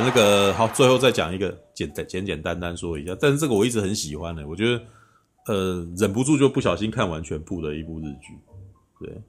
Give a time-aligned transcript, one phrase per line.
[0.00, 4.82] 那个好，最后再讲一个简简简简单单说一下，但是这个我一直很喜欢的、我觉得
[5.46, 8.34] 呃忍不住就不小心看完全部的一部日剧，
[9.00, 9.22] 对，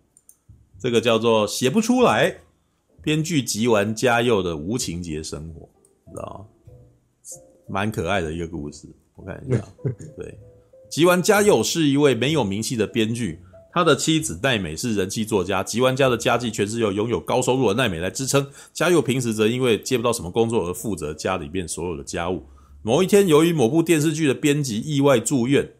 [0.80, 2.38] 这个叫做写不出来，
[3.02, 5.70] 编剧吉丸嘉佑的无情节生活，
[6.06, 6.48] 你知道？
[7.68, 9.62] 蛮可爱的一个故事，我看一下，
[10.16, 10.38] 对，
[10.90, 13.40] 吉丸嘉佑是一位没有名气的编剧。
[13.78, 18.48] 他的妻子奈美是人气作家，吉丸家的家计全是由拥有高收入的奈美来支撑。
[18.74, 22.44] 嘉佑平时则因为接不到什么工作而负责家里面所有的家务。
[22.82, 25.74] 某一天，由于某部电视剧的编辑意外住院，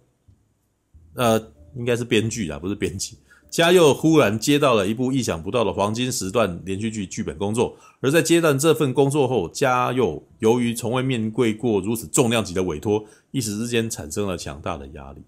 [1.16, 3.18] 呃，应该是编剧啊，不是编辑。
[3.50, 15.24] 嘉佑忽然接到了一部意想不到的黄金时段连续剧剧本工作，而在接到这份工作后，嘉佑由于从未面对过如此重量级的委托，一时之间产生了强大的压力。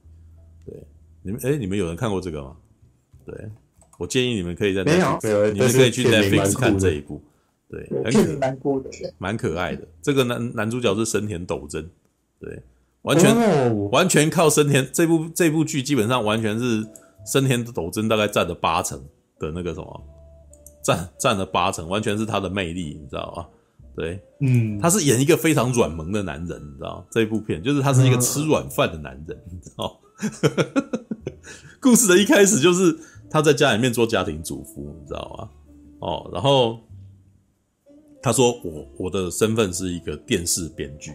[1.24, 1.30] 对。
[1.30, 2.56] 你们诶，你们有人看过这个吗？
[3.26, 3.36] 对，
[4.00, 5.20] 我建议你们可以在没有，
[5.52, 7.22] 你们可以去 Netflix 看这一部，
[7.70, 8.90] 对，很可蛮酷的，
[9.20, 9.88] 蛮可爱的。
[10.02, 11.88] 这个男男主角是生田斗真，
[12.40, 12.64] 对，
[13.04, 16.84] 完全、哦、完全靠生田这部这部剧基本上完全是
[17.26, 19.00] 生田斗真大概占了八成
[19.38, 20.04] 的那个什么，
[20.84, 23.46] 占占了八成，完全是他的魅力，你知道吗？
[23.96, 30.00] 对，嗯，他是演一个非常软萌的男人，你知道这一部片就是他是一个吃软饭的男人，嗯、你知道。
[31.82, 32.98] 故事的一开始就是
[33.30, 35.50] 他在家里面做家庭主妇，你知道吗？
[36.00, 36.80] 哦，然后
[38.22, 41.14] 他说我我的身份是一个电视编剧，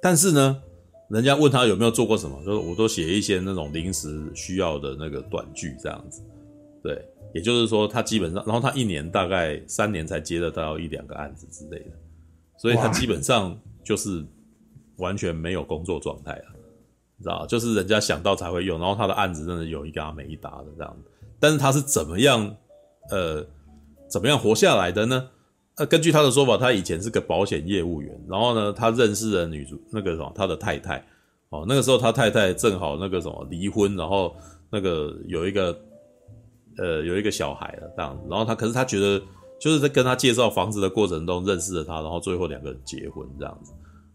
[0.00, 0.62] 但是呢，
[1.08, 6.22] 人家问他有没有做过什么，就是我都写一些那种临时需要的那个短剧这样子。
[6.82, 11.92] 对，也就是说他基本上，然后他一年大概三年才接得到一两个案子之类的，
[12.56, 14.24] 所以他基本上就是
[14.98, 16.44] 完全没有工作状态了。
[17.22, 20.96] 知道，就是人家想到才会用，然后他的案子真的有一搭没一搭的这样。
[21.38, 22.56] 但是他是怎么样，
[23.10, 23.44] 呃，
[24.08, 25.28] 怎么样活下来的呢？
[25.76, 31.02] 呃，根据他的说法，他以前是个保险业务员，然后呢，他认识了女主那个什么，他的太太。
[31.48, 34.36] 哦，那个时候他太太正好那个什么离婚，然后
[34.70, 35.76] 那个有一个
[36.78, 38.22] 呃有一个小孩了这样子。
[38.30, 39.20] 然后他可是他觉得
[39.58, 43.72] 就是在跟他介绍房子的过程中认识了他，然后最后两个人结婚这样子。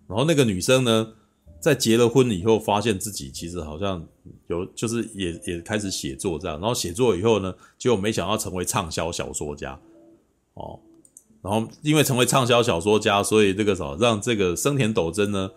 [0.08, 1.08] 然后那个女生呢，
[1.60, 4.06] 在结了婚以后，发现自己其实好像
[4.48, 9.80] 有，就是也也开始写作这样，然后写作以后呢，结果没想到成为畅销小说家，
[10.54, 10.80] 哦，
[11.42, 15.50] 然后因为成为畅销小说家，所以这个什么让这个生田斗真呢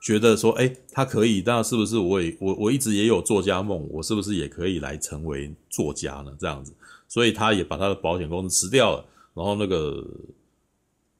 [0.00, 6.32] 觉得说，哎，他可以，那是不是我也我我一直也有作家梦，我是不是也可以来成为作家呢？
[6.40, 6.72] 这样子，
[7.06, 10.04] 所以他也把他的保险公司辞掉了，然后那个。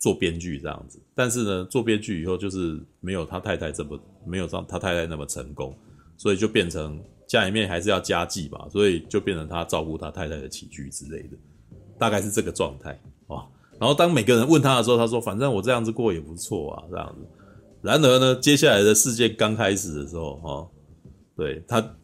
[0.02, 3.96] 做编剧这样子，但是呢，做编剧以后就是没有他太太这么
[4.26, 5.72] 没有像他太太那么成功，
[6.16, 11.36] 所以就变成家里面还是要家计吧，所以就变成他照顾他太太的起居之类的，
[12.00, 12.90] 大概是这个状态
[13.28, 13.46] 啊。
[13.78, 17.24] 然后当每个人问他的时候，他说：“反正我这样子过也不错啊，这样子。”
[17.80, 20.68] 然而呢，接下来的事件刚开始的时候，哈，
[21.36, 21.94] 对他。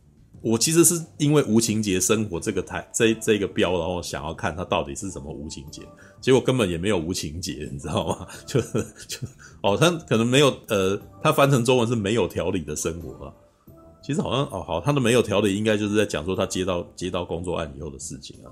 [0.40, 5.82] 我其实是因为无情节生活这个台这这个标，然后想要看它到底是什么无情节，
[6.20, 8.26] 结果根本也没有无情节，你知道吗？
[8.46, 9.18] 就就
[9.62, 13.34] 哦，他可能没有呃，他翻成中文是没有条理的生活啊。
[14.00, 18.48] 其实好像哦好，他的没有条理应该就是在讲说他接到接到工作案以后的事情啊，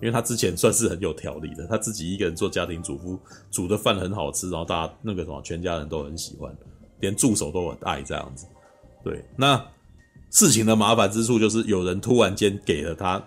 [0.00, 3.18] 因为他之前算是很有条理的，他自己一个人做家庭主妇，
[3.50, 6.56] 煮的饭很好吃，然后大家那个什么全家人都很喜欢，
[7.00, 8.46] 连助手都很爱这样子。
[9.04, 9.62] 对，那。
[10.30, 13.22] 事情的麻烦之处就是有人突然间给了他，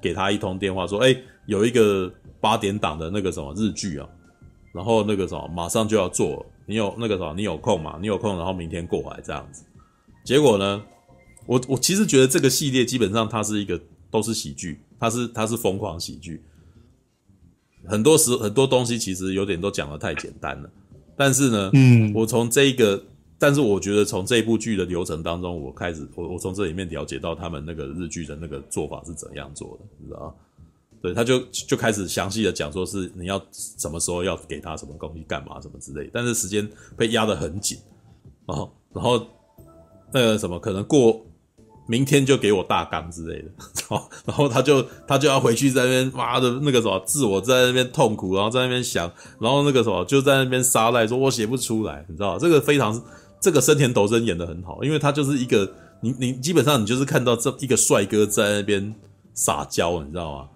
[0.00, 4.08] 给他一通电话说：“哎，有一个八点档的那个什么日剧啊，
[4.72, 7.98] 然后那个什么马上就要做了，你有那个什么你有空吗？
[8.00, 9.64] 你有空，然后明天过来这样子。”
[10.24, 10.82] 结果呢，
[11.46, 13.80] 我我其实觉得这个系列基本上它是一个
[14.10, 16.42] 都是喜剧，它是它是疯狂喜剧，
[17.86, 20.70] 很多时很多东西其实有点都讲的太简单了，
[21.16, 23.02] 但是呢，嗯，我从这一个。
[23.42, 30.32] 但是我觉得从这部剧的流程当中，我开始我我从这里面了解到他们那个日剧的那个做法是怎样做的，你知道？
[31.02, 37.76] 对，他就就开始详细的讲说是你要什么时候要给他什么东西干嘛什么之类，但是时间被压得很紧，
[38.46, 39.26] 然后然后
[40.12, 41.20] 那个什么可能过
[41.88, 43.48] 明天就给我大纲之类的，
[43.90, 53.02] 然后然后他就他就要回去在那边妈的那个什么自我在那边痛苦，然后在那边想，然后那个什么就在那边撒赖说我写不出来，你知道这个非常。
[53.42, 58.94] 这个生田斗真演得很好，因为他就是一个你你基本上你就是看到这一个帅哥在那边
[59.34, 60.48] 撒娇，你知道吗？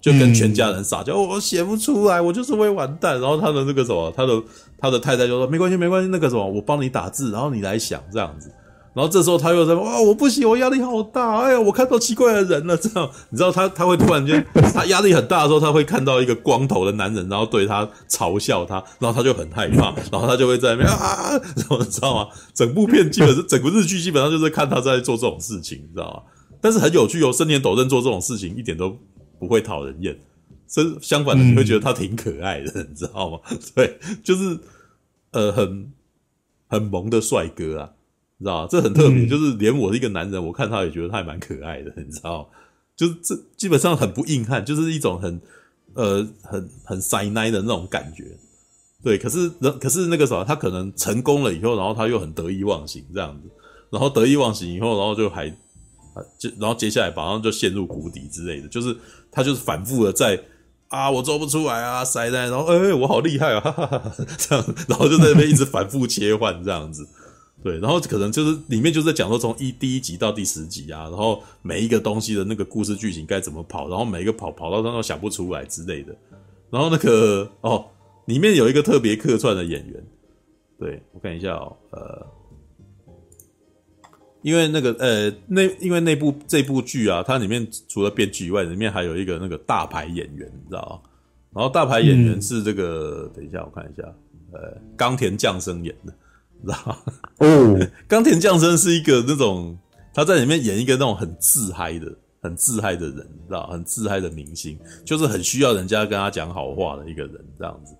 [0.00, 3.18] 就跟全家人撒娇，嗯、我写不出来，我就是会完蛋。
[3.18, 4.42] 然后他的那个什么，他的
[4.76, 8.52] 他的太太就说没关系没关系，那个什么我帮你打字，然后你来想这样子。
[8.94, 22.28] 然后这时候他又在哇，我不行，我压力好大，哎呀，我看到奇怪的人了，这样你知道他他会突然间他压力很大的时候，他会看到一个光头的男人，然后对他嘲笑他，然后他就很害怕，然后他就会在那边啊，然后你知道吗？
[22.54, 26.22] 整部片基本上整部日剧基本上就是看他在做这种事情，你知道吗？
[26.60, 28.96] 但是很有趣哦，生田斗真做这种事情一点都
[29.40, 30.16] 不会讨人厌，
[30.68, 33.38] 是相反的，你会觉得他挺可爱的，你知道吗？
[33.74, 34.56] 对，就是
[35.32, 35.92] 呃很
[36.68, 37.90] 很萌的帅哥啊。
[38.42, 42.48] 知道这很特别，就是连我一个男人，我看他也觉得他还蛮可爱的， 你知道？
[42.96, 45.40] 就是这基本上很不硬汉，就是一种很
[45.94, 48.24] 呃很很塞奶的那种感觉。
[49.02, 49.50] 对，可是
[49.80, 53.48] 可是那个啥，他可能成功了以后，然后他又很得意忘形这样子，
[53.90, 55.48] 然后得意忘形以后，然后就还
[56.38, 58.96] 就然后接下来马上就陷入谷底之类的，就是
[59.30, 60.40] 他就是反复的在
[60.88, 67.06] 啊，我做不出来啊，塞奶，然后哎、欸，我好厉害啊，哈哈哈哈，这样，然后就在那边一直反复切换这样子。
[67.64, 76.14] 对，然后可能就是里面就是在讲说从一第一集到第十集啊，然后每一个东西的那个故事剧情该怎么跑，然后每一个跑跑到他都想不出来之类的。
[76.70, 77.86] 然后那个哦，
[78.26, 80.06] 里面有一个特别客串的演员，
[80.78, 82.26] 对，我看一下哦，呃，
[84.42, 91.10] 因为那个呃那因为那部这部剧啊，它里面除了编剧以外，里面还有一个那个大牌演员，你知道吗？
[91.54, 94.02] 然后大牌演员是这个，嗯、等一下我看一下，
[94.52, 96.12] 呃，冈田将生演的。
[96.64, 96.98] 知道
[97.38, 99.76] 哦， 冈田将生是一个那种
[100.14, 102.06] 他在里面演一个那种很自嗨的、
[102.40, 107.94] 很自嗨的人，知道很自嗨的明星，就是很需要人家跟他讲好话的一个人，这样子。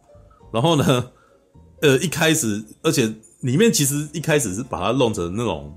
[0.52, 1.10] 然后呢，
[1.82, 5.76] 呃，一开始，而且里面其实一开始是把他弄成那种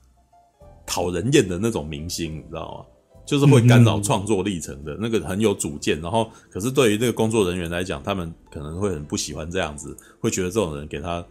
[0.86, 2.84] 讨人厌的那种明星，你知道吗？
[3.24, 11.24] 就是会干扰创作历程的那个很有主见，然后可是对于那个工作人员来讲，他们可能会很不喜欢这样子，会觉得这种人给他。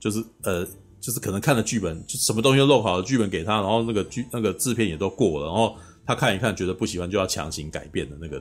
[0.00, 0.66] 就是呃，
[0.98, 5.76] 就是可能看了剧本，就什么东西都弄好了，剧本给他，然后那个剧那个制片也都过了，然后
[6.06, 8.38] 他看一看觉得不喜欢，就要强行改变的那个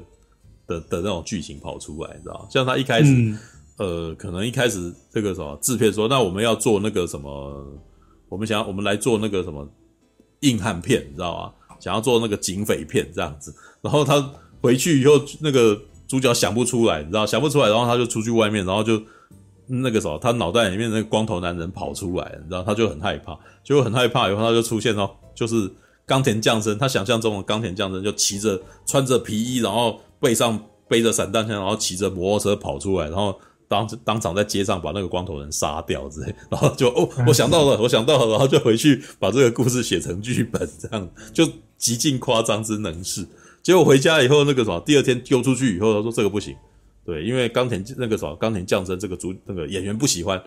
[0.66, 2.48] 的的那种剧情跑出来，你知道？
[2.50, 3.38] 像他一开始，嗯、
[3.78, 7.68] 呃，可能一开始这个什么制片说，那我们要做那个什么，
[8.30, 9.70] 我们想要我们来做那个什么
[10.40, 11.54] 硬汉片，你知道吗？
[11.82, 15.78] 想要做那个警匪片这样子，然后他回去以后，那个
[16.08, 19.02] 主角想不出来，你知道想不出来，然后他就出去外面，然后就。
[19.72, 24.30] 那个时候，他脑袋里面那个光头男人跑出来了，你知道，他就很害怕，就很害怕。
[24.30, 25.72] 以后他就出现了，就是
[26.06, 36.34] 冈田将生，他想象中的冈田将生就骑着穿着皮衣，然后背上背着散弹枪，然后骑着摩托车跑出来，然后当当场在街上把那个光头人杀掉之类。
[36.50, 43.28] 然后就哦，我想到了，我想到了，然后就回去把这个故事写成剧本，这样就极尽夸张之能事。
[43.62, 46.56] 结果回家以后，那个什么，第二天丢出去以后，他说这个不行。
[47.06, 50.42] 对，因为冈田那个什么冈田将生这个主那个演员不喜欢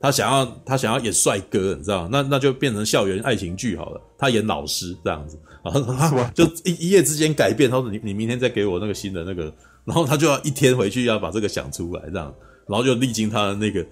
[0.00, 2.08] 他，想要他想要演帅哥，你知道吗？
[2.10, 4.00] 那那就变成校园爱情剧好了。
[4.18, 7.70] 他演老师这样子，然后 他就一一夜之间改变。
[7.70, 9.52] 他说：“你你明天再给我那个新的那个。”
[9.84, 12.34] 然后他就要一天回去要把这个想出来，这样，
[12.66, 13.84] 然后就历经他的那个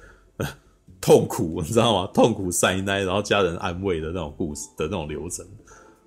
[1.00, 2.10] 痛苦，你知道吗？
[2.12, 5.44] 痛苦塞奶，然后家人安慰的那种故事的那种流程，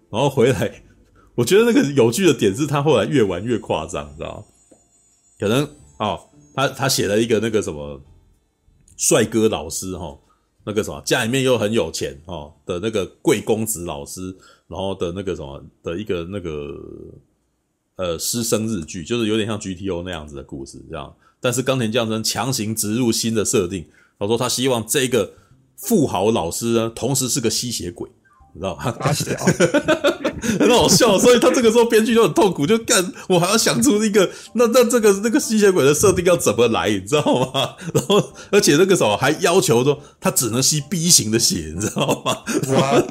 [0.09, 0.83] 然后回来，
[1.35, 4.43] 我觉得那个有趣的点是他后来越玩越夸张，你知道吗？
[5.39, 5.67] 可能。
[6.01, 6.19] 哦，
[6.55, 8.01] 他他写了一个那个什么
[8.97, 10.17] 帅哥老师哈，
[10.65, 14.35] 那个什么家里面又很有钱哦的那个贵公子老师，
[14.67, 16.75] 然后的那个什么的一个那个
[17.97, 21.15] 呃师生日剧，就是有点像 GTO 那样子的故事这样。
[21.39, 23.85] 但是冈田将生强行植入新的设定，
[24.17, 25.33] 他说他希望这个
[25.77, 28.09] 富豪老师呢，同时是个吸血鬼。
[28.53, 28.91] 你知道吗？
[30.59, 37.75] 很好笑，所以他这个时候编剧就很痛苦，就干我还要想出一个那那这个那个吸血鬼的设定要怎么来，你知道吗？
[37.93, 42.37] 然后而且那个时候还要求说他只能吸 B 型的血，你知道吗？
[42.73, 43.03] 哇！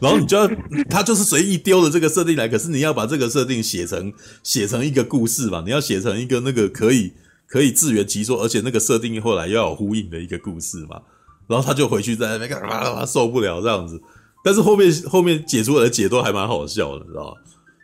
[0.00, 0.48] 然后你就要
[0.88, 4.12] 他就是随意丢了这个设定来，可是你要把这个设定写成
[4.42, 5.62] 写成一个故事嘛？
[5.64, 7.12] 你要写成一个那个可以
[7.48, 11.00] 可以自圆其说，而且那个设定后来又要有呼应的一个故事嘛？
[11.48, 13.06] 然后他就回去在那边干嘛？
[13.06, 14.00] 受不了这样子。
[14.46, 17.32] 但是后面后面解出来的解都还蛮好笑的，你知道吗？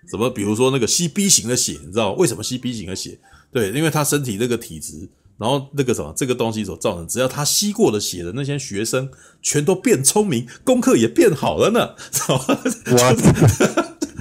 [0.09, 0.31] 什么？
[0.31, 3.19] 比如说那个吸 B 型的血，你知道为什么吸 B 型的血？
[3.51, 9.11] 对，因为他身体那个体质，然后那个什么这个东西所造成，只要他吸过的血的那些学生
[9.43, 12.57] 全都变聪明，功课也变好了呢，知道吗？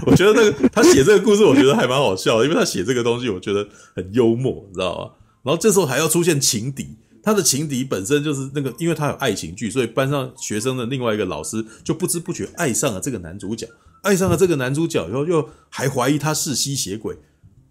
[0.07, 5.11] 我觉得那个他写这个故事，我觉得还蛮好笑的，因为他写这个东西，我觉得很幽默，你知道吗？
[5.43, 6.97] 然后这时候还要出现情敌。
[7.23, 13.67] 他的情敌本身就是那个，因为他有爱情剧，所以班上学生的另外一个老师就不知不觉爱上了这个男主角，
[14.01, 17.15] 爱上了这个男主角以后，又还怀疑他是吸血鬼，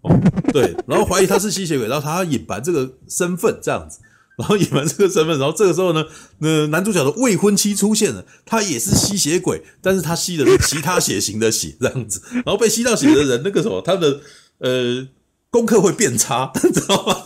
[0.01, 0.17] 哦，
[0.53, 3.99] 对，然后怀疑他是吸血鬼，然后他隐瞒这个身份这样子，
[4.37, 6.05] 然后隐瞒这个身份，然后这个时候呢，
[6.39, 14.21] 那男主角的未婚妻出现了，他也是吸血鬼，但是他吸的是其他血型的血，这样子，然后被吸到血的人，那个什么，他的
[14.59, 15.07] 呃
[15.49, 17.17] 功课会变差，知道吗？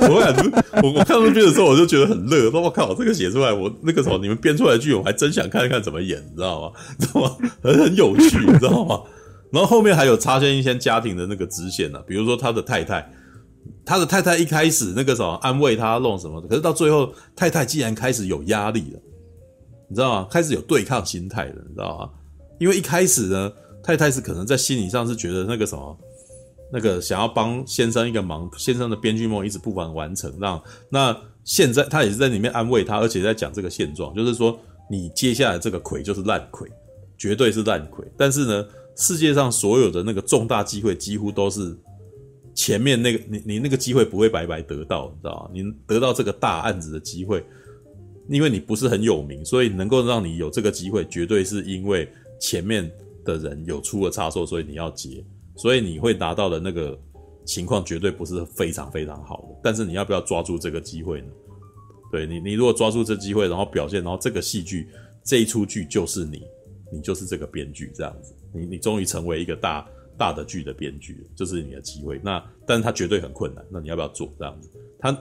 [0.00, 0.42] 我感觉
[0.82, 6.72] 我我看到这边的时候，我就觉得很乐，说我靠，这个写出来，我那个什么，你们编出来的剧，我还真想看一看怎么演，你知道吗？
[6.98, 7.36] 知道吗？
[7.62, 9.00] 很很有趣，你知道吗？
[9.50, 13.10] 然后后面还有插进一些家庭的那个支线呢、啊，比如说他的太太。
[13.84, 19.00] 他的太太一开始那个什么安慰他弄什么的，可是到最后太太竟然开始有压力了，
[19.88, 20.28] 你知道吗？
[20.30, 22.10] 开始有对抗心态了，你知道吗？
[22.58, 23.50] 因为一开始呢，
[23.82, 25.98] 太太是可能在心理上是觉得那个什么，
[26.72, 34.58] 那个想要帮先生一个忙，先生的编剧梦一直不完完成，让那现在他也是在里面安慰他，而且在讲这个现状，就是说
[34.90, 36.68] 你接下来这个亏就是烂亏，
[37.16, 38.06] 绝对是烂亏。
[38.16, 41.76] 但是呢，世界上所有的那个重大机会几乎都是。
[42.54, 45.50] 前面那个你你那个机会不会白白得到，你知道吗？
[45.54, 47.46] 你得到这个大案子的机会，
[48.28, 52.10] 因为你不是很有名，所以能够让你有这个机会，绝对是因为
[52.40, 52.90] 前面
[53.24, 55.24] 的人有出了差错，所以你要接，
[55.58, 56.98] 所以你会拿到的那个
[57.44, 59.60] 情况绝对不是非常非常好的。
[59.62, 61.28] 但是你要不要抓住这个机会呢？
[62.10, 64.88] 对你，你如果抓住这机会，然后表现，然后这个戏剧
[65.22, 66.42] 这一出剧就是你，
[66.90, 69.86] 你就是这个编剧这样子，你你终于成为一个大。
[70.18, 72.20] 大的剧的编剧，就是你的机会。
[72.24, 73.64] 那，但是它绝对很困难。
[73.70, 74.68] 那你要不要做这样子？
[74.98, 75.16] 他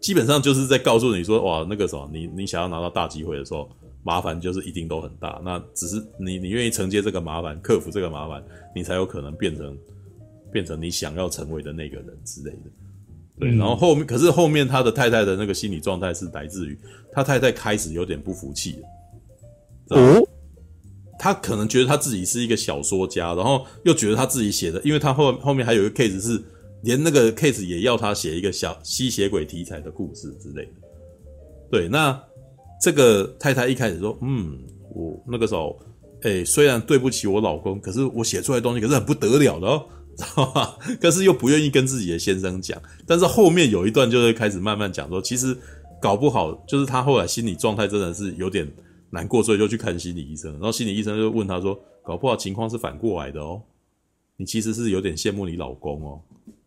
[0.00, 3.70] 基本上就是在告诉你说，哇，那个什么，你你想要拿到大机会的时候，
[4.04, 5.42] 麻烦就是一定都很大。
[5.44, 8.40] 那只是你你愿意承接这个麻烦，克服这个麻烦，
[8.72, 9.76] 你才有可能变成
[10.52, 12.70] 变成你想要成为的那个人之类的。
[13.40, 16.78] 对，然后后面可是后面他的太太的那个心理状态是来自于
[17.10, 18.78] 他太太开始有点不服气
[19.88, 19.98] 了。
[19.98, 20.28] 哦。
[21.16, 26.42] 他可能觉得他自己是一个小说家，然后又觉得他自己写的，因为他后后面还有一个 case 是
[26.82, 30.72] 连那个 case 也要他写一个小吸血鬼题材的故事之类的。
[31.70, 32.20] 对，那
[32.84, 34.58] 这个太太一开始说，嗯，
[34.94, 35.80] 我那个时候，
[36.20, 39.86] 诶，虽然对不起我老公，可是我写出来的东西可是很不得了的哦，
[40.18, 40.76] 知道吧？
[41.00, 42.78] 可是又不愿意跟自己的先生讲。
[43.06, 45.56] 但是后面有一段就会开始慢慢讲说，其实
[46.02, 48.70] 搞不好就是他后来心理状态真的是有点。
[49.10, 50.50] 难过，所以就去看心理医生。
[50.54, 53.62] 然后心理医生就问他说：“搞不好情况是反过来的哦，
[54.36, 56.20] 你其实是有点羡慕你老公哦，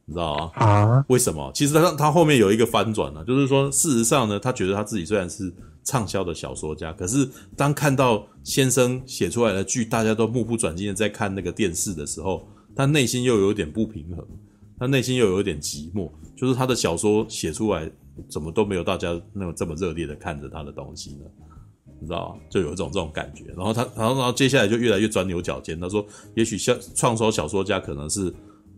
[0.05, 0.51] 你知道吗？
[0.53, 1.05] 啊？
[1.09, 1.51] 为什么？
[1.53, 5.53] 其实他他后面有一个翻转呢，就是说事实上呢，他觉得他自己虽然是
[5.88, 7.25] 畅销的小说家，可是
[7.56, 14.27] 当看到先生写出来的剧，大家都目不转睛的在看那个电视的时候，他内心又有点不平衡，
[14.77, 17.89] 他内心又有点寂寞，就是他的小说写出来
[18.29, 21.25] 怎么都没有大家那种这么热烈的看着他的东西呢？”
[22.00, 22.38] 你知道？
[22.48, 25.79] 就有一种这种感觉，然后他，然后，然后接下来就越来越钻牛角尖。
[25.79, 28.32] 他说，也许销创收小说家可能是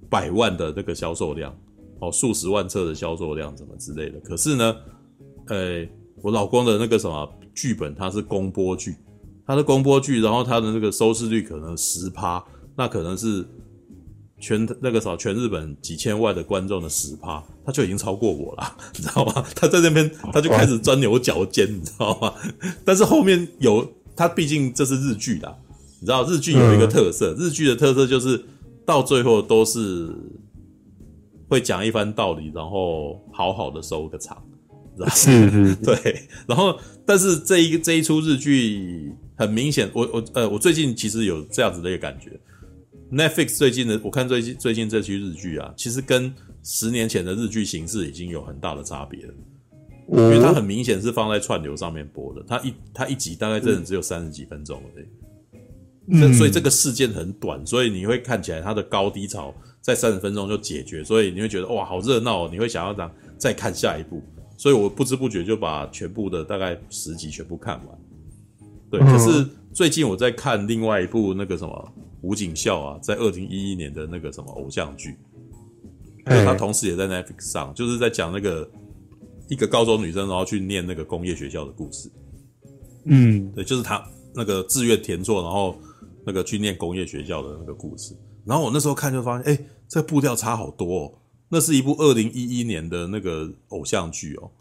[0.10, 1.54] 百万的那个销售量，
[2.00, 4.18] 哦，数十万册的销售量，什么之类的。
[4.22, 4.76] 可是呢，
[5.48, 5.86] 呃，
[6.22, 8.96] 我老公的那个什么剧本，它是公播剧，
[9.46, 12.44] 它是公播剧，然后它的那个收视率可能十趴，
[12.76, 13.46] 那可能是。
[14.42, 18.64] 全那个啥，全日本几千万的观众的十趴，他就已经超过我了，
[18.96, 19.46] 你知道吗？
[19.54, 22.34] 他在那边他就开始钻牛角尖，你知道吗？
[22.86, 23.86] 但是后面有
[24.16, 25.54] 他，毕竟这是日剧啦，
[26.00, 28.42] 你知道日剧有一个特色，日剧的特色就是
[28.86, 30.16] 到最后都是
[31.50, 34.42] 会讲一番道理，然后好好的收个场，
[34.96, 35.14] 知道吗？
[35.14, 36.28] 是是，对。
[36.48, 42.32] 然后，但是这一这一出日剧很明显，我我呃，我最近其实有这样子的一个感觉。
[43.12, 46.32] Netflix 最近的，我看最近最近这期日剧啊，其实跟
[46.64, 49.34] 十年前的日剧形式已经有很大的差别了，
[50.10, 64.22] 因为它很明显是放在串流上面播的，它一它一集大概真的只有三十几分钟而已，所以这个事件很短，所以你会看起来它的高低潮在三十分钟就解决，所以你会觉得哇好热闹哦，你会想要当再看下一部，
[64.60, 68.00] 所以我不知不觉就把全部的大概十集全部看完，
[68.92, 71.94] 对，可是最近我在看另外一部那个什么。
[72.22, 75.18] 吴景孝啊，在二零一一年的那个什么偶像剧，
[76.26, 78.70] 就他同时也在 Netflix 上，就是在讲那个
[79.48, 82.12] 一个高中女生然后去念那个工业学校的故事。
[83.06, 85.78] 嗯，对，就是他那个志愿填错，然后
[86.26, 88.14] 那个去念工业学校的那个故事。
[88.44, 91.14] 然后我那时候看就发现，哎，这个步调差好多哦。
[91.50, 94.52] 那是一部二零一一年的那个偶像剧哦。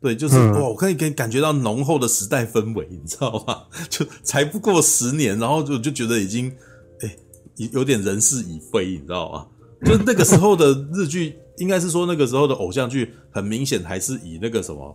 [0.00, 3.64] 对，就是哇，我可以感感觉到浓厚的时代氛围，你知道吗？
[3.88, 6.54] 就才不过十年，然后就就觉得已经
[7.00, 7.16] 哎。
[7.72, 9.46] 有点人事已非，你知道吗？
[9.82, 14.94] 就那个时候的日剧，应该是说那个时候的偶像剧，很明显还是以那个什么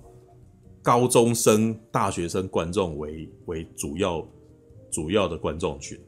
[0.84, 4.24] 高中生、大学生观众为为主要
[4.92, 6.00] 主要的观众群。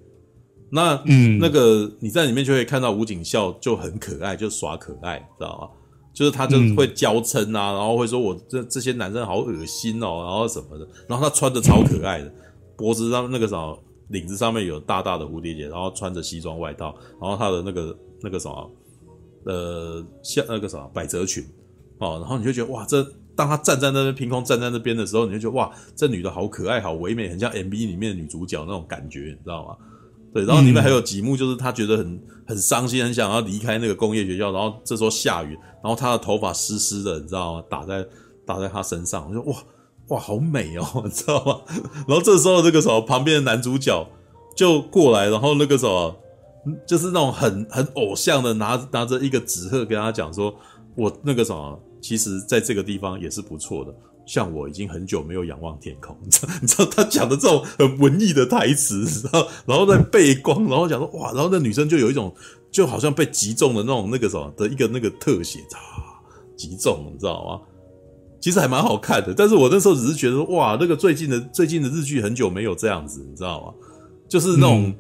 [0.76, 5.80] 那嗯，那个你在里面就会看到吴景孝就很可爱，就耍可爱，知道吗？
[6.12, 12.34] 就是他就会娇嗔啊，然后会说我这这些男生好恶心哦，然后什么的，然后他穿的超可爱的，
[12.76, 13.78] 脖子上那个什么
[14.10, 18.72] 领子上面有大大的蝴蝶结，然后穿着西装外套，然后他的那个那个什么
[19.46, 21.44] 呃像那个什么百褶裙
[22.00, 23.04] 哦，然后你就觉得哇，这
[23.36, 29.78] 当他站在那边凭空站在那边的时候，你就觉得哇，这女的好可爱，好唯美，很像 MV 里面的女主角那种感觉，你知道吗？
[30.34, 34.52] 对，然后里面还有几幕，就是他觉得很很伤心，很想要离开那个工业学校。
[34.52, 37.64] 然后这时候下雨，然后他的头发湿湿的，你知道吗？
[37.70, 38.06] 打在
[38.46, 39.58] 打在他身上，我说哇
[40.08, 41.62] 哇好美哦， 你知道吗？
[42.08, 44.08] 然后这时候那个什么旁边的男主角
[44.56, 46.16] 就过来，然后那个时候
[46.88, 50.54] 就是那种很很偶像的拿拿着一个纸鹤跟他讲说，
[50.96, 53.94] 我那个什么，其实在这个地方也是不错的。
[54.26, 56.54] 像我已经很久没有仰望天空， 你知道？
[56.62, 62.34] 你知道他讲的这种很文艺的台词， 然后然后在背光，然后讲说哇，然后那女生就有一种
[62.72, 66.20] 就好像被击中的那种那个什么的一个那个特写，啊，
[66.56, 67.62] 击中，你知道吗？
[68.40, 73.74] 其实还蛮好看的，但是我那时候只是觉得哇，那个最近的最近的日剧很久没有这样子，你知道吗？
[74.28, 74.94] 就是那种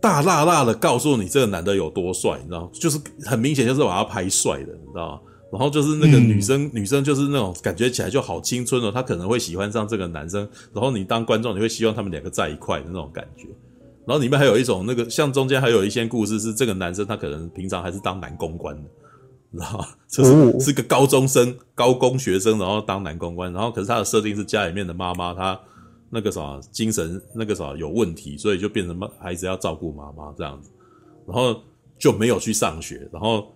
[0.00, 2.70] 大辣辣的告诉你这个男的有多帅，你知道？
[2.72, 5.20] 就是很明显就是把他拍帅的，你知道吗？
[5.54, 10.40] 然后就是那个女生，嗯、女生就是那种感觉起来就好青春哦，她可能会喜欢上这个男生，
[10.72, 13.46] 然后你当观众，你会希望他们两个在一块的那种感觉。
[14.04, 18.82] 然后里面还有一种那个，像中间还有一些故事是这个男生他可能平常还是当男公关的，
[19.52, 19.86] 你知道吗？
[20.08, 25.56] 就是是个高中生、高工学生，然后当男公关，然后可是他的设定是家里面的妈妈，他
[26.10, 30.68] 那个啥精神那个啥有问题，所以就变成孩子要照顾妈妈这样子，
[31.28, 31.62] 然后
[31.96, 33.53] 就没有去上学，然后。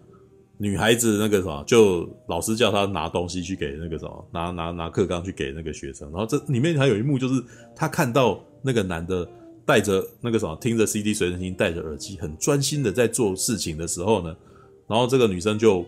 [0.61, 6.11] 女孩子那个什么，就老师叫她拿东西去给那个什么，拿拿拿课纲去给那个学生。
[6.11, 7.41] 然后这里面还有一幕，就是
[7.77, 9.27] 她看到那个男的
[9.65, 14.35] 戴着那个什么，听着 CD 随身听，戴着耳机，很专心的在做事情的时候呢，
[14.88, 15.87] 然后这个女生就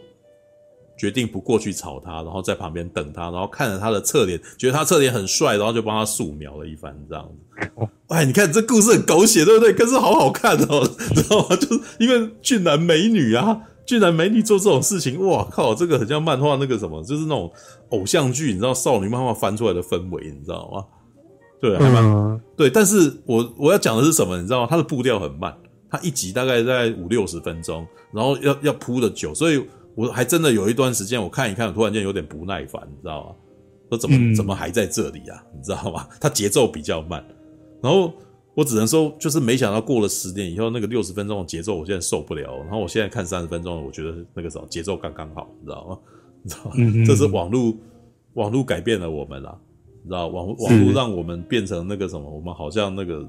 [0.96, 7.88] 决定不过去吵他，然后在旁边等他，然后看着他的侧脸，觉得他侧脸很帅，然后就帮他素描了一番这样子。
[8.06, 9.72] 哎，你看这故事很狗血，对不对？
[9.72, 10.86] 可是好好看哦，
[11.16, 11.56] 知道吗？
[11.56, 13.62] 就是因为俊男美女啊。
[13.86, 15.74] 居然美女做这种事情，哇靠！
[15.74, 17.50] 这个很像漫画那个什么，就是那种
[17.88, 20.84] 偶像剧，你知道少女漫画翻出来的氛围，你知道吗？
[21.60, 22.70] 对，还蛮、嗯、对。
[22.70, 24.66] 但是我我要讲的是什么，你知道吗？
[24.70, 25.52] 它的步调很慢，
[25.90, 29.64] 它一集大概在五六十分钟，然后要要铺的久，所以
[29.94, 33.34] 我还真的有一段时间我看一看，我突然间有点不耐烦，你知道吗？
[33.90, 35.42] 说怎么怎么还在这里啊？
[35.54, 36.06] 你知道吗？
[36.20, 37.24] 它节奏比较慢，
[37.82, 38.12] 然后。
[38.60, 42.58] 我只能说，就是没想到过了十年以后，那个六十分钟的节奏，我现在受不了。
[42.58, 45.98] 然后我现在看三十分钟，我觉得那个时候节奏刚刚好，你知道吗？
[46.42, 46.72] 你知道吗？
[46.76, 47.74] 嗯嗯，这是网络，
[48.34, 49.58] 网络改变了我们啦，
[50.02, 53.26] 你知道，网网络让我们变成那个什么，我们好像那个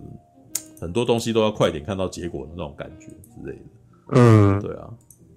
[0.82, 3.64] 很多东西都要快点看到结果的那种感觉之类的。
[4.16, 4.90] 嗯，对啊，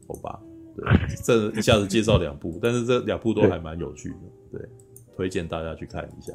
[0.09, 0.41] 好吧，
[0.75, 0.85] 对，
[1.23, 4.69] 这一下子介绍两部，但是这两部都还蛮有趣的，对，
[5.17, 6.33] 推荐大家去看一下。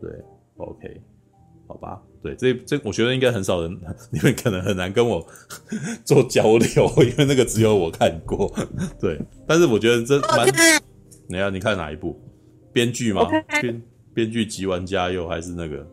[0.00, 0.08] 对
[0.58, 1.00] ，OK。
[1.72, 3.70] 好吧，对，这这我觉得应该很少人，
[4.12, 5.26] 你们可能很难跟我
[6.04, 8.52] 做交流，因为那个只有我看过。
[9.00, 10.46] 对，但是我觉得这蛮……
[11.28, 12.20] 你要你看哪一部？
[12.74, 13.26] 编剧吗？
[13.62, 13.82] 编
[14.12, 15.86] 编剧集玩家》又还是那个？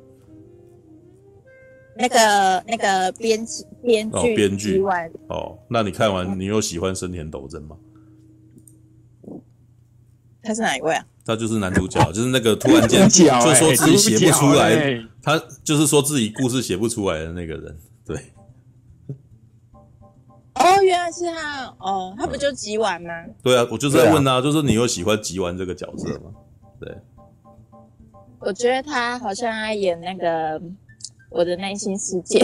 [1.96, 4.84] 那个那个编辑编剧哦，编剧
[5.30, 7.78] 哦，那你看完你有喜欢生田斗真吗？
[10.44, 11.06] 他是哪一位啊？
[11.30, 17.78] 他就是男主角， 就是那个突然间就说自己写不出来，他就是说自己故事写不出来的那个人。
[18.04, 18.18] 对。
[20.56, 23.14] 哦，原来是他哦，他不就吉丸吗？
[23.44, 26.32] 对啊，我就是在问他，就是你有喜欢吉丸这个角色吗？
[26.80, 26.98] 对。
[28.40, 30.60] 我觉得他好像爱演那个
[31.30, 32.40] 《我的内心世界》。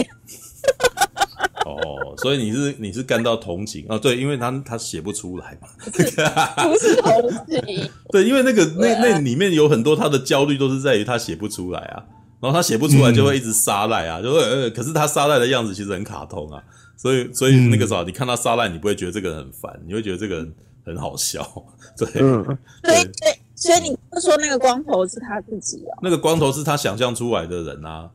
[1.66, 3.98] 哦，所以你是你是感到同情啊？
[3.98, 7.90] 对，因为他他写不出来嘛，不是同情。
[8.12, 12.04] 对，因为那个那那里面有很多他的焦虑都是在于他写不出来啊，
[12.40, 16.62] 然后他写不出来就会一直撒赖啊，嗯、就会呃，可是他撒赖的样子其实很卡通啊，
[16.96, 21.42] 所以所以那个时候你看他撒赖，你不会觉得这个人很烦，你会觉得这个人很好笑，
[21.98, 22.44] 对，嗯、
[22.82, 25.98] 对对对，所以你不说那个光头是他自己啊？
[26.00, 28.08] 那个光头是他想象出来的人啊。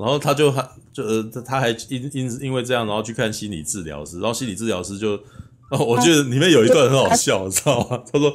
[0.00, 5.10] 然后他就还就呃，他还因因因为这样，然后去看心理治疗师，然后心理治疗师就，
[5.70, 8.02] 哦，我觉得里面有一段很好笑，你知道吗？
[8.12, 8.34] 他说，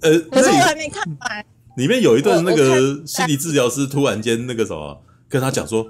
[0.00, 1.44] 呃，可是我还没看完。
[1.76, 5.86] 里面有一段那个心理治疗师突然间那个什么，跟他讲说，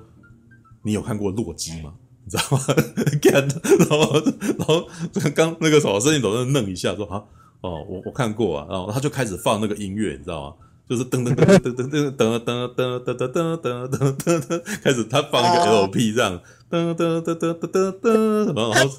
[0.83, 1.93] 你有看过洛基吗？
[2.25, 2.65] 你知道吗？
[3.79, 4.21] 然后
[4.57, 7.23] 然后刚那个什么，声音都在愣一下，说啊，
[7.61, 10.57] 哦，我我看过啊，然后他就开始放那个音乐，你知道吗？
[10.89, 18.91] 就是噔噔噔噔噔噔噔噔噔噔噔噔噔噔噔，开始他放一个 LP 这样，噔噔噔噔噔噔噔，然后然后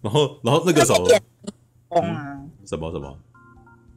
[0.00, 1.08] 然后然后那个什么，
[1.90, 3.18] 嗯，什么什么？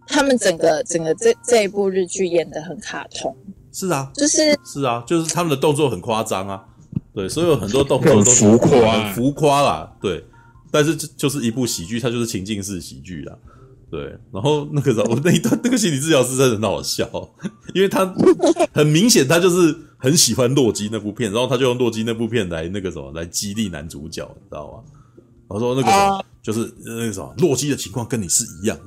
[0.08, 3.36] 他们整个整个这这一部日剧演的很卡通。
[3.71, 6.65] 是啊，就是是啊，就是他们的动作很夸张啊，
[7.13, 10.25] 对，所以有很多动作都是浮夸，浮夸啦，对。
[10.71, 13.36] 但是这就是一部喜剧，它就是情境式喜剧啦。
[13.89, 14.17] 对。
[14.32, 17.08] 然后那个时候，我 那一段那个心理治疗师真的很好笑，
[17.73, 18.06] 因为他
[18.73, 24.84] 很明显他就是很喜欢洛基那部片，然后他就用洛基那部片来那个什么来激励男主角，你知道吗？
[25.49, 28.84] 他说那个什么就是那个什么洛基的情况跟你是一样的，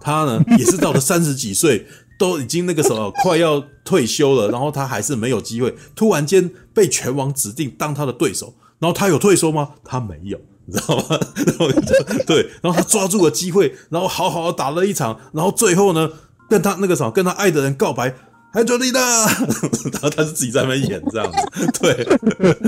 [0.00, 1.86] 他呢 也是到了三十几岁。
[2.18, 9.70] 都已经那个什么快要退休了，然后他还是没有机会，突然间被拳王指定当他的对手，然后他有退缩吗？
[9.82, 11.04] 他没有，你知道吗？
[11.46, 11.70] 然后
[12.26, 16.10] 对，然后他抓住了机会，然后好好的打了一场，然后最后呢，
[16.48, 18.14] 跟他那个什么，跟他爱的人告白，
[18.52, 19.00] 还做你的，
[19.92, 22.04] 然后他是自己在那边演这样子，对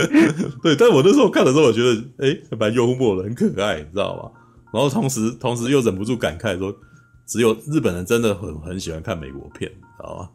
[0.63, 4.31] 对，但我那时候看的时候，我觉得诶蛮幽默的，很可爱，你知道吗？
[4.73, 6.75] 然后同时同时又忍不住感慨说。
[7.27, 10.29] 只有日本人真的很很喜欢看美国片，知道吗？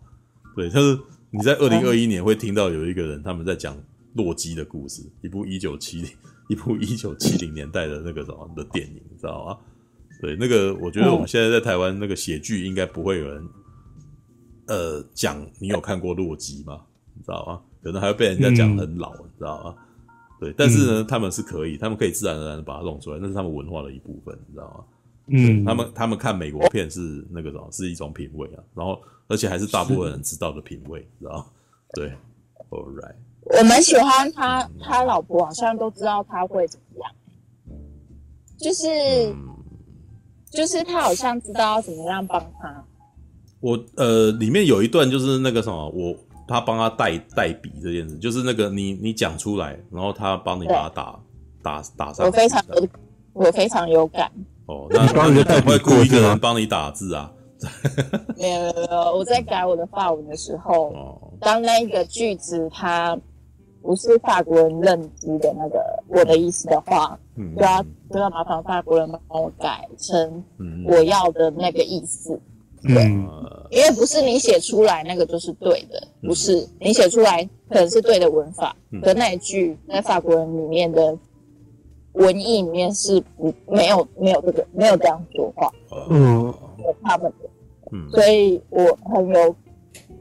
[0.55, 3.77] 对，就是你在二零二一年会听到有一个人他们在讲
[4.15, 6.09] 洛基的故事，一部一九七零
[6.49, 9.57] 一部 一九七零年代的那个什么的电影，你知道吗？
[10.21, 13.49] 对，那个我觉得我们现在在台湾那个写剧应该不会有人，
[14.67, 16.81] 呃，讲你有看过洛基吗？
[17.13, 17.61] 你知道吗？
[17.81, 19.75] 可能还会被人家讲很老，你知道吗？
[20.39, 24.83] 对，但是呢，他们是可以，他们可以自然而然的把它弄出来，那是他们文化的一部分，你知道吗？
[25.27, 31.49] 嗯，他们他们看美国片是那个什么，是一种品味啊，然后而且还是大部分人知道的品味，知道？
[31.93, 32.11] 对
[32.71, 33.15] ，All right。
[33.57, 37.11] 我蛮喜欢他，他老婆好像都知道他会怎么样，
[38.59, 38.87] 就是、
[39.31, 39.35] 嗯、
[40.51, 42.83] 就是他好像知道要怎么样帮他。
[43.59, 46.15] 我呃，里面有一段就是那个什么，我
[46.47, 51.19] 他帮他代代笔这件事，就是那个你你讲出来，然后他帮你把它打
[51.61, 52.25] 打打上。
[52.25, 52.87] 我非常有，
[53.33, 54.31] 我非常有感。
[54.67, 57.31] 哦，那那你会雇一个人帮你打字啊？
[58.37, 63.17] 没有没有没有，我在改我的法文的时候，哦、当那一个句子它
[63.81, 70.43] 不是法国人认知的那个我的意思的话，嗯、就要就要麻烦法国人帮我改成
[70.87, 72.39] 我要的那个意思。
[72.83, 73.03] 嗯、对，
[73.77, 81.17] 因为不是你写出来那个就是对的，不是你写出来可能是对的文法，的、嗯、那一句在法国人里面的。
[82.13, 85.71] 文艺里面是不没有没有这个没有这样说话，
[86.09, 86.53] 嗯，
[87.03, 87.49] 他们的，
[87.91, 89.55] 嗯，所以我很有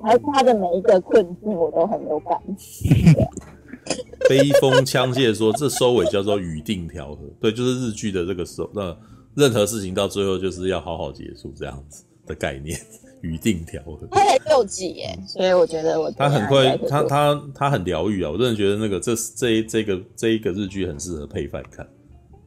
[0.03, 2.39] 他他的每一个困境我都很有感。
[4.29, 8.95] 悲风枪械说，这收尾叫做语定调和，对，就是日剧的这个收，那
[9.35, 12.79] 任何事情到最后就是要好好结束这样子的概念，
[13.23, 14.07] 语定调和。
[14.11, 18.31] 他才六集耶，所以我觉得我他很快，他他他很疗愈啊！
[18.31, 21.87] 我真的觉得那个这这一这个这一个日剧很适合配饭看。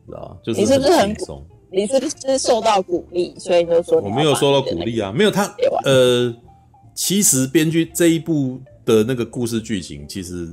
[0.05, 1.15] 知道吧就是、你是不是很
[1.71, 5.45] 你是不是受到鼓励，所以就说你我没有受到鼓励啊，没有他
[5.85, 6.35] 呃，
[6.93, 10.51] 其实编剧这一部的那个故事剧情，其实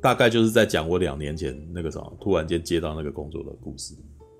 [0.00, 3.94] 大概就是在讲我两年前那个什么突然间接到那个工作的故事，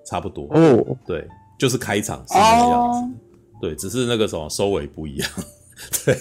[0.06, 0.46] 差不多。
[0.52, 1.26] 哦，对，
[1.58, 3.10] 就是开场是那个样子，哦、
[3.60, 5.30] 对，只是那个什么收尾不一样，
[6.04, 6.14] 对，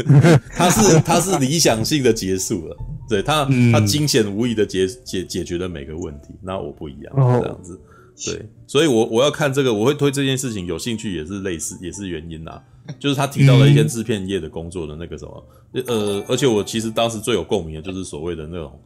[0.54, 2.76] 他是他是理想性的结束了。
[3.08, 6.28] 对他，他惊险无疑的解解解决了每个问题。
[6.40, 7.78] 那我不一样，这样子，
[8.24, 12.62] 对，所以我我要看这个，我会推这件事情有兴趣，也是类似，也是原因啦。
[12.98, 15.46] 就是他提到了一些制片业的工作的那个什么，
[15.86, 18.80] 呃，而且我其实当时最有共鸣的就是所谓的那种，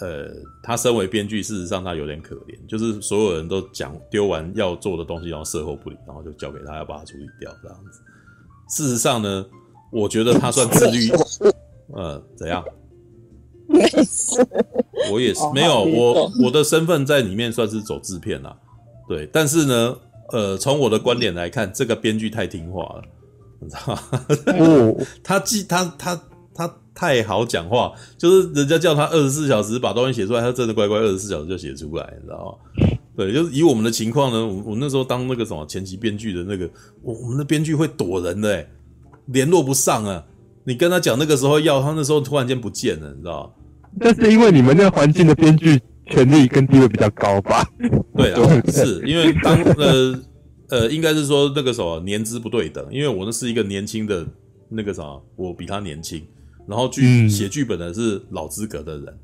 [0.00, 0.28] 呃，
[0.62, 8.00] 他身为编剧，事实上他有点可怜，就是所有人都讲丢完要做的东西，然后事后不理，然后就交给他要把它处理掉这样子。
[8.68, 9.46] 事实上呢，
[9.90, 11.10] 我觉得他算自律，
[11.94, 12.64] 呃，怎样？
[13.66, 14.40] 没事，
[15.12, 18.56] 我也是没有我我的身份在里面算是走制片啦，
[19.06, 19.94] 对，但是呢，
[20.32, 23.02] 呃，从我的观点来看，这个编剧太听话了，
[23.60, 25.04] 你知道吗？
[25.24, 26.20] 他既他他
[26.54, 32.98] 他太好讲话，就是人家叫他二十四小时把东西写出来，他真的乖乖二十四小时就写出来，你知道吗？
[33.16, 36.68] 对，就是以我们的情况呢，我我那时候当那个什么前期编剧的那个，
[37.02, 38.68] 我我们的编剧会躲人的，诶
[39.26, 40.24] 联络不上啊，
[40.64, 43.50] 你跟他讲那个时候要，他那时候突然间不见了，你知道吗？
[44.00, 47.64] 但是因为你们那个环境的编剧权力跟地位比较高吧？
[48.16, 50.20] 对啊，是因为当呃
[50.68, 54.26] 呃，应该是说那个什么年资不对等，因为我那是一个年轻的
[54.68, 55.02] 那个啥，
[55.36, 56.26] 我比他年轻，
[56.66, 59.18] 然后剧写剧本的是老资格的人，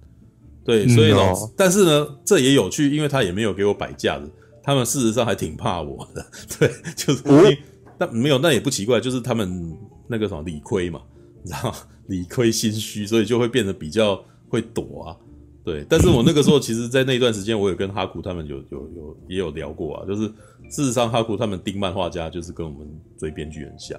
[0.64, 4.30] 对，所以老，嗯哦、但是呢，这也有趣，因为他也没有给我摆架子，
[4.62, 6.24] 他们事实上还挺怕我的，
[6.58, 7.56] 对，就是，嗯、
[7.98, 9.76] 但没有，那也不奇怪，就是他们
[10.08, 11.00] 那个什么理亏嘛，
[11.42, 11.74] 你知道
[12.06, 14.22] 理亏心虚，所以就会变得比较。
[14.46, 15.16] 会躲啊，
[15.64, 20.26] 对，但是我那个时候其实，在那段时间，我有跟哈库他们有有有也有聊过啊，就是
[20.68, 22.86] 事实上，哈库他们盯漫画家就是跟我们
[23.18, 23.98] 追编剧很像，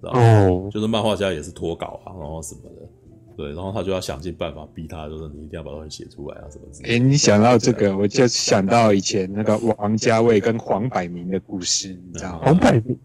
[0.00, 0.20] 知道吗？
[0.20, 2.88] 哦，就是漫画家也是脱稿啊，然后什么的，
[3.36, 6.94] 对，然后他就要想尽办法逼他，就是你一定要把东西写出来啊，什么之类的。
[6.94, 12.42] 哎，你想到这个，我就想到以前那个王家卫跟黄百鸣的故事，你知道吗？
[12.44, 12.96] 黄百鸣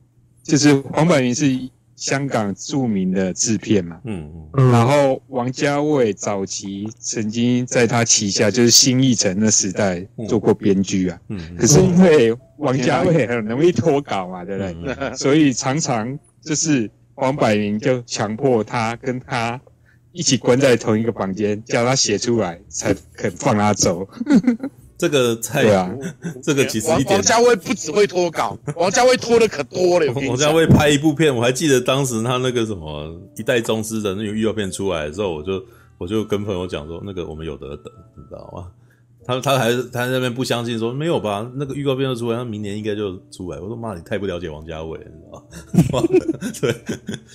[0.43, 1.59] 就是黄百鸣是。
[1.95, 15.13] 香港著名的制片嘛，嗯嗯，然后王家卫早期曾经在他旗下，就是新艺城的时代做过编剧啊，嗯，可是因为王家卫很容易脱稿嘛，对不对？
[15.15, 19.59] 所以常常就是黄百鸣就强迫他跟他
[20.11, 24.07] 一起关在同一个房间，叫他写出来才肯放他走。
[25.03, 25.91] 这个菜啊，
[26.41, 27.15] 这个其实一点。
[27.15, 30.09] 王家卫不只会脱稿， 王家卫脱的可多了。
[30.13, 35.61] 王家卫拍一部片，我还记得当时他那个什么《一代宗师》的那个预告片出来的时候，我就
[35.97, 38.67] 我就跟朋友讲说，那个我们有得等，你知道吗？
[39.25, 41.49] 他他还是他在那边不相信，说没有吧？
[41.55, 43.59] 那个预告片都出来，他明年应该就出来。
[43.59, 45.05] 我说妈，你太不了解王家卫了，
[45.71, 46.07] 你知道吗？
[46.61, 46.75] 对，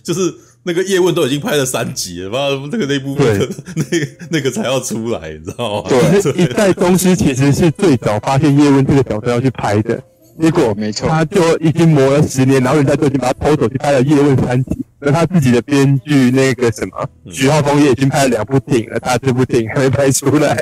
[0.02, 0.20] 就是
[0.64, 3.38] 那个叶问都已经拍了三集了，妈，那个那部分
[3.76, 5.88] 那个那个才要出来，你知道吗？
[5.88, 10.02] 对，对一代宗师其实是最早发现叶问这个角色要去拍的，
[10.40, 14.84] 结果没错，他就已经磨了十年，然后人家就已经把他偷走去拍了叶问三集。
[15.00, 20.56] 那他自己的编剧那个什么徐浩峰也已经拍了两部电影了，他这部电影还没拍出来。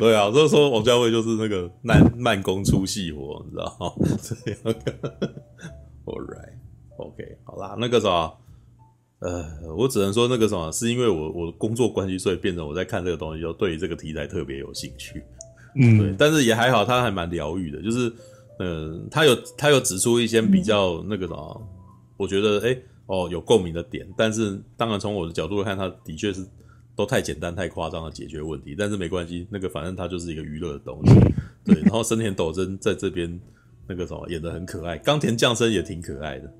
[0.00, 3.92] 对啊，所以说王家卫就是那个慢慢工出细活，你知道吗？
[4.20, 4.58] 这样。
[6.04, 8.08] All right，OK，好啦，那个啥，
[9.20, 9.44] 呃，
[9.76, 15.22] 我只能说那个什么，是因为我我的工作关系，所以变成我在看这个东西，就对于这个题材特别有兴趣。
[15.74, 18.08] 嗯，对，但是也还好，他还蛮疗愈的，就是，
[18.58, 21.68] 嗯、呃，他有他有指出一些比较那个什么。
[22.16, 26.44] 我觉得，哎、欸，哦，有共鸣的点，但是当然从我的角度来看，他的确是
[26.96, 28.74] 都太简单、太夸张的解决问题。
[28.76, 31.14] 但是没关系，那个反正他就是一个娱乐的东西，
[31.64, 31.80] 对。
[31.82, 33.40] 然后森田斗真在这边
[33.86, 36.52] 那个什么演的很可爱，冈田将生也挺可爱的，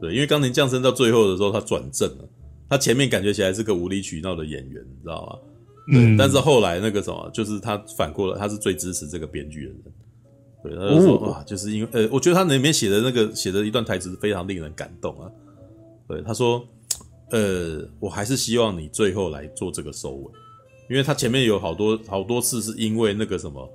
[0.00, 0.14] 对。
[0.14, 2.28] 因为冈田将生到最后的时候他转正了，
[2.70, 5.51] 他前面感觉起来是个无理取闹的演员，你知道吗？
[5.88, 6.16] 嗯。
[6.16, 9.82] 但是后来那个什么，就是他反过来，他是最支持这个编剧的人。
[10.62, 15.28] 对，他就说哇，就是因为呃，我觉得他里面写的那个写的一段台词非常令人感动啊。
[16.06, 16.64] 对，他说，
[17.30, 20.30] 呃，我还是希望你最后来做这个收尾，
[20.88, 23.68] 因为他前面有好多好多次是因为那个什么，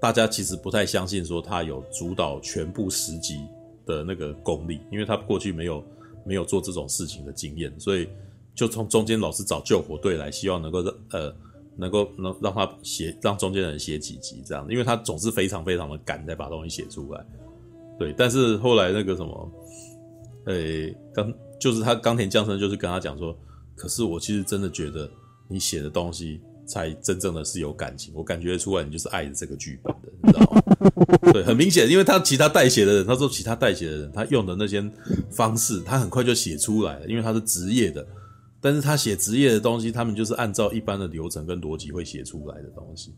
[0.00, 3.40] 大家其实不太相信说他有主导全部十集
[3.84, 5.84] 的那个功力，因为他过去没有
[6.24, 8.08] 没有做这种事情的经验，所以
[8.54, 11.34] 就从中间老是找救火队来，希望能够让呃。
[11.74, 17.26] 能够能让他写，让中间人写几集这样，因为他总是非常非常的赶，在把东西写出来。
[17.98, 19.52] 对，但是后来那个什么，
[20.44, 23.34] 呃、欸，刚就是他冈田将生就是跟他讲说，
[23.74, 25.10] 可是我其实真的觉得
[25.48, 31.32] 你写的东西才真正的是有感情，我感觉出来你就是爱着这个剧本的，你知道吗？
[31.32, 34.86] 对，很明显，因为他其他代写的人，他说其他代写的人他用的那些
[35.30, 38.06] 方式，他很快就写出来了，因为他是职业的。
[38.62, 43.12] 但是他写职业的东西，他们就是按照一般的流程跟逻辑会写出来的东西，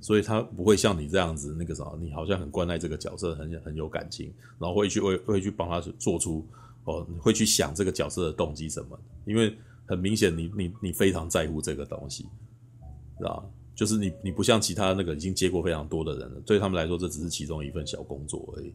[0.00, 6.44] 所以他不会像你这样子那个啥，你好像很关爱这个角色，很很有感情，然后会去会会去帮他做出
[6.84, 9.54] 哦，会去想这个角色的动机什么，因为
[9.84, 12.24] 很明显你你你非常在乎这个东西，
[13.18, 13.46] 知道？
[13.74, 18.72] 就是你你不像其他那个已经接过非常多的人了，对他们来说这只是其中一份小工作而已。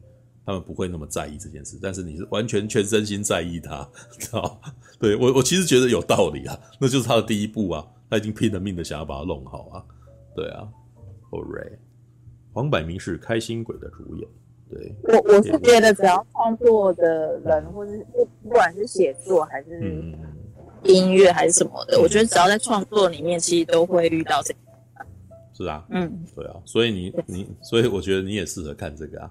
[0.47, 3.85] 他们不会那么在意这件事，但是你是完全全身心在意他，
[4.17, 4.61] 知道？
[4.97, 9.83] 对，我，我其实觉得有道理啊，那就是他的第一步啊，他已经拼了命的想要把它弄好啊，
[10.33, 10.65] 对啊
[11.31, 11.77] ，Alright，
[12.53, 14.29] 黄百鸣是开心鬼的主演，
[14.69, 20.15] 对，我我是觉得只要创作的人，或是不不管是写作还是
[20.85, 24.59] 音乐还是什么的，嗯、我觉得只要在创作里面，其实都会遇到这个，
[25.53, 29.29] 是啊，嗯，对啊，所以你你，所以我觉得你也适合看这个啊。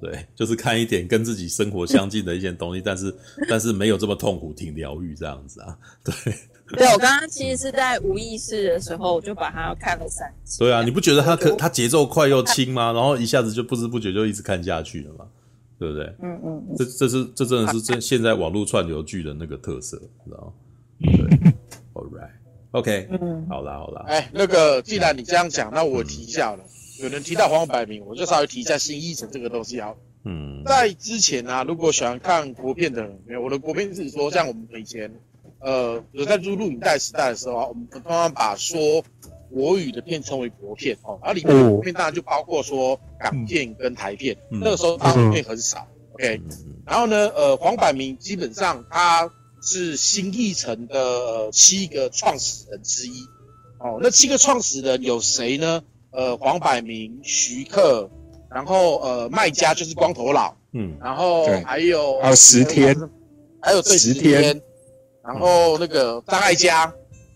[0.00, 3.14] 对， 就是看一点跟自己生活相近的一些东西， 但是
[3.48, 5.76] 但是没有这么痛苦，挺疗愈这样子啊。
[6.04, 6.34] 对，
[6.76, 10.58] 对我刚刚其实是在无意识的时候，我就把它看了三次。
[10.58, 12.92] 对啊，你不觉得它可它节奏快又轻吗？
[12.92, 15.26] 然后一下子就不知不觉就一直看下去了嘛，
[15.78, 16.04] 对不对？
[16.22, 20.52] 嗯嗯，这这是这真的是这现在网络串流剧的那个特色，你知道吗？
[21.00, 21.52] 对，
[21.94, 24.04] All right，OK，嗯，好啦好啦。
[24.08, 26.64] 哎，那个既然你这样讲，那我提一下了。
[26.98, 29.94] 有人提到黄百鸣，我就稍微提一下新艺城这个东西啊。
[30.24, 35.12] 嗯，在之前啊，如果喜欢看国片的人，没有我的国片是说，像我们以前，
[35.60, 39.04] 呃，有在录录影带时代的时候啊，我们通常把说
[39.52, 45.86] 国语的片称为国片哦，而里面的国片当然就包括说港片跟台片，嗯、那个时候大陆片很少。
[45.88, 46.40] 嗯、OK，
[46.86, 49.30] 然后呢，呃，黄百鸣基本上他
[49.62, 53.24] 是新艺城的七个创始人之一。
[53.78, 55.84] 哦，那七个创始人有谁呢？
[56.10, 58.08] 呃，黄百鸣、徐克，
[58.50, 62.96] 然后呃卖家就是光头佬，嗯，然后还有还有十天，
[63.60, 64.60] 还有对十天，
[65.22, 66.92] 然后那个张艾嘉，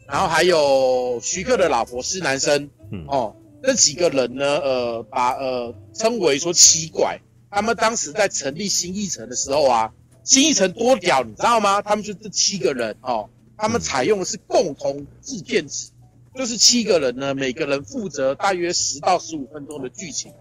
[0.09, 3.05] 然后还有徐克的老婆施南生，嗯。
[3.09, 9.93] 哦，这几个人呢，呃把呃称为说七怪，他们当时在成立新艺城的时候啊，
[10.25, 11.83] 新艺城多屌，你知道吗？
[11.83, 13.29] 他们就这七个人哦，
[13.59, 15.91] 他们采用的是共同制片制。
[16.35, 20.33] 就是七个人呢，每个人负责大约十到十五分钟的剧情，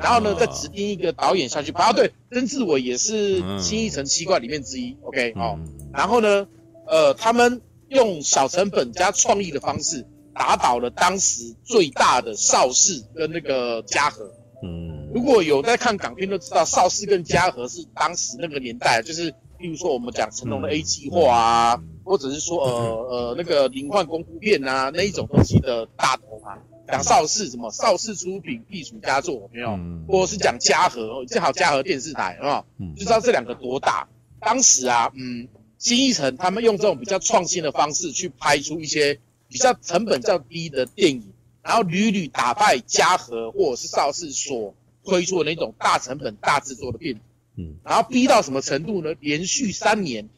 [0.00, 1.84] 然后呢，再指定一个导演下去拍。
[1.84, 4.96] 啊，对，曾志伟也是新一城七怪里面之一。
[5.02, 5.58] OK，哦，
[5.92, 6.48] 然后呢，
[6.86, 10.04] 呃，他们用小成本加创意的方式，
[10.34, 14.24] 打倒了当时最大的邵氏跟那个嘉禾。
[14.64, 21.80] 嗯，如果有在看港片都知道，邵氏跟嘉禾是当时那个年代，就是例如说我们讲成龙的 A 计划啊。
[22.06, 22.70] 或者是说，呃
[23.10, 29.70] 呃，那个灵幻功夫片啊，那一种东西的大头啊，讲邵氏什么邵氏出品必属佳作，有没有？
[29.70, 32.64] 嗯、或者是讲嘉禾，正好嘉禾电视台，有没有？
[32.78, 34.06] 嗯、就知道这两个多大。
[34.38, 41.32] 当时啊，嗯，新艺城他们用这种比较创新的方式去拍出一些比较成本较低的电影，
[41.64, 47.20] 然后屡屡打败嘉禾或者是邵氏所推出的那种大成本大制作的片子，
[47.56, 49.12] 嗯，然后逼到什么程度呢？
[49.18, 50.28] 连续三年。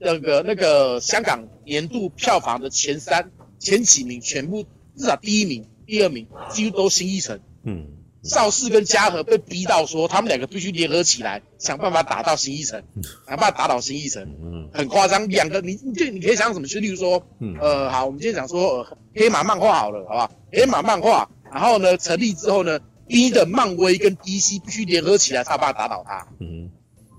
[0.00, 4.64] 那个那个香港年度票房的前三前几名，全部
[4.96, 7.38] 至少第一名、第二名几乎都新一城。
[7.64, 7.86] 嗯，
[8.22, 12.82] 邵氏跟嘉禾被逼到说，他们两个必须联合起来，想办法打到新一城，
[13.26, 14.22] 想办法打倒新一城。
[14.42, 16.66] 嗯，很夸张，两个你你就你可以想什么？
[16.66, 20.30] 去例如说，嗯，呃，好，我们今天讲说，呃，黑马漫画好了，好不好？
[20.50, 26.26] 黑马漫画，然后呢，成立之后呢，逼的漫威跟 DC 必须联合起来，才办法打倒他。
[26.40, 26.70] 嗯，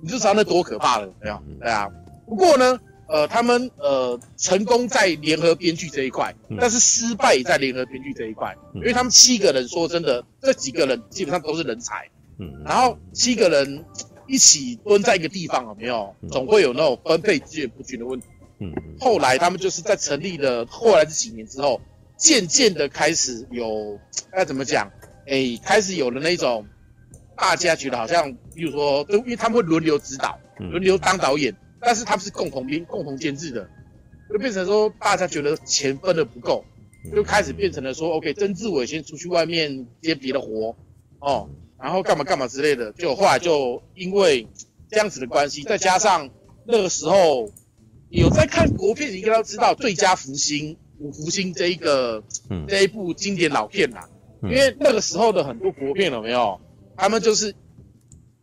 [0.02, 1.88] 你就知道那多可怕了，对啊，对啊。
[2.32, 13.84] 不过呢，呃，他们呃成功在联合编剧这一块，但是失败在联合编剧这一块，因为他们七个人说真的，这几个人基本上都是人才，嗯，然后七个人
[14.30, 18.28] 一起蹲在一个地方有没有，总会有那种分配资源不均的问题，
[18.60, 21.82] 嗯，后来他们就是在成立了后来这几年之后，
[22.16, 24.00] 渐渐的开始有
[24.32, 24.90] 该怎么讲，
[25.28, 26.66] 哎，开始有了那种
[27.36, 31.54] 大家觉得好像，比如说，都因为他们会轮流指导，轮流当导演。
[31.82, 33.68] 但是他们是共同编、共同监制的，
[34.32, 36.64] 就变成说大家觉得钱分的不够，
[37.14, 40.76] 就开始变成了说，OK，曾志伟先出去外面接别的活，
[41.20, 44.48] 哦，然后干嘛干嘛之类的，就后来就因为
[44.90, 46.30] 这样子的关系，再加上
[46.66, 47.50] 那个时候
[48.10, 52.24] 有在看国片，你应该都知道《最佳福星》《五福星》这一个
[52.68, 54.08] 这一部经典老片啦，
[54.44, 56.62] 因为那个时候的很多国片有没有？
[56.96, 57.56] 他们就是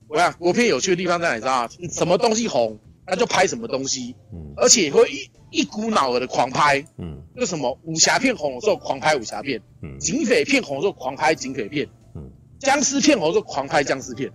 [0.08, 1.34] 我想国片有趣的地方在哪？
[1.34, 1.68] 你知道吗？
[1.92, 2.76] 什么东西红？
[3.10, 14.30] 那就拍什么东西，嗯，而且会一一股脑儿的狂拍，嗯，就什么武侠片红的时候狂拍武侠片，嗯，警匪片红的时候狂拍警匪片，嗯，僵尸片红的时候狂拍僵尸片。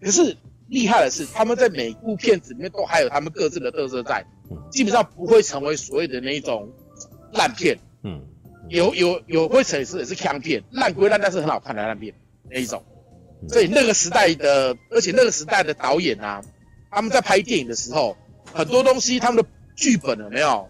[0.00, 6.68] 可是厉害的是，他们在每部片子里面都还有他们各自的特色在，嗯，基本上不会成为所谓的那一种
[7.32, 8.20] 烂片，嗯，
[8.68, 12.12] 有有有会成是也是枪片，烂归烂，但是很好看的烂片
[12.50, 12.82] 那一种。
[13.48, 16.42] 所以那个时代的，而且那个时代的导演啊。
[16.90, 18.16] 他们在拍电影的时候，
[18.52, 20.68] 很多东西他们的剧本了没有，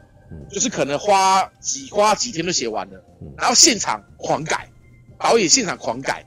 [0.50, 3.02] 就是可能花几花几天就写完了，
[3.36, 4.68] 然后现场狂改，
[5.18, 6.26] 导演现场狂改，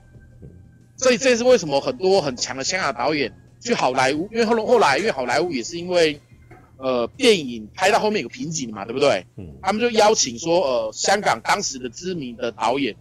[0.98, 6.20] 所以这是为什么很多很强的香港导演去好莱坞，因为后来后来因为好莱坞也是因为，
[6.78, 9.26] 呃，电影拍到后面有瓶颈嘛，对不对？
[9.62, 12.96] 他们就邀请说，呃，香港当时的知名的导演，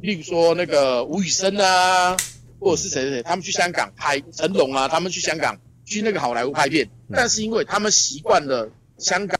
[0.00, 2.16] 例如说那个吴宇森啊，
[2.60, 5.56] 或者是谁谁谁，他们去香港拍成龙啊，他们去香港。
[5.92, 9.38] 去那个好莱坞拍片，但是因为他们习惯了香港，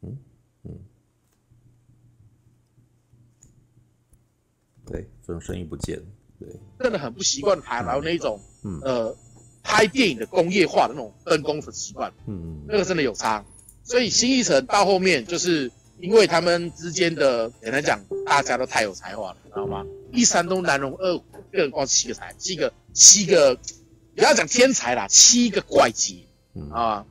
[0.00, 0.18] 嗯
[0.64, 0.78] 嗯，
[4.84, 6.04] 对，这种声音不见了，
[6.40, 6.48] 对，
[6.80, 8.80] 真的很不习惯好莱坞那种，嗯。
[8.82, 9.16] 呃，
[9.62, 13.44] 拍电影的工业化的那种分工的习惯，嗯嗯，那个真的有差，
[13.84, 19.86] 所以新一城到后面就是因为他们之间的简单讲，大家都太有才华了，知道吗？
[20.10, 23.56] 一山东南荣二虎，个人光七个才，七个七个。
[24.14, 26.16] 不要讲天才啦，七个怪杰，
[26.54, 26.70] 嗯。
[26.70, 27.06] 啊，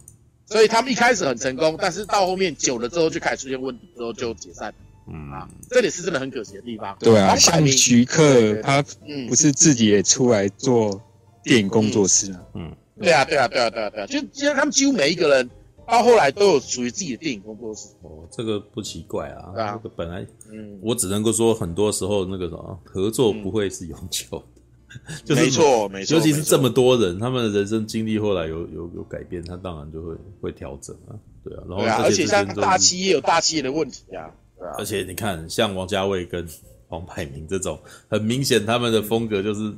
[0.46, 4.74] 所以他们一开始很成功，但是到后面久了之后就开始出现问题，之后就解散，
[5.08, 5.32] 嗯。
[5.32, 6.96] 啊，这里是真的很可惜的地方。
[7.00, 8.84] 对啊，像徐克他
[9.28, 11.02] 不是自己也出来做
[11.44, 12.40] 电影工作室啊？
[12.56, 15.50] 嗯，对啊，对啊，对啊，对啊，对啊，就其实他们几乎每一个人
[15.88, 17.88] 到后来都有属于自己的电影工作室。
[18.04, 24.44] 哦，这个不奇怪啊，对啊，这个本来，嗯，我只能够说，很多时候那个什么合作不会是永久。
[25.24, 31.64] 就是、没错，没错，尤其是这么多人，他们的人生经历后来有有有改变，他当然就会会调整啊，对啊。
[31.70, 34.76] 然后，而且像大企业有大企业的问题啊，对啊。
[34.78, 36.46] 而且你看，像王家卫跟
[36.88, 37.80] 黄百鸣这种，
[38.10, 39.74] 很明显他们的风格就是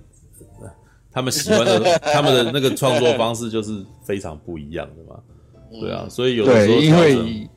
[1.12, 1.80] 他们喜欢的
[2.14, 5.20] 他们的那个创作方式就是非常不一样的嘛。
[5.80, 7.50] 对啊，所以有的时候因为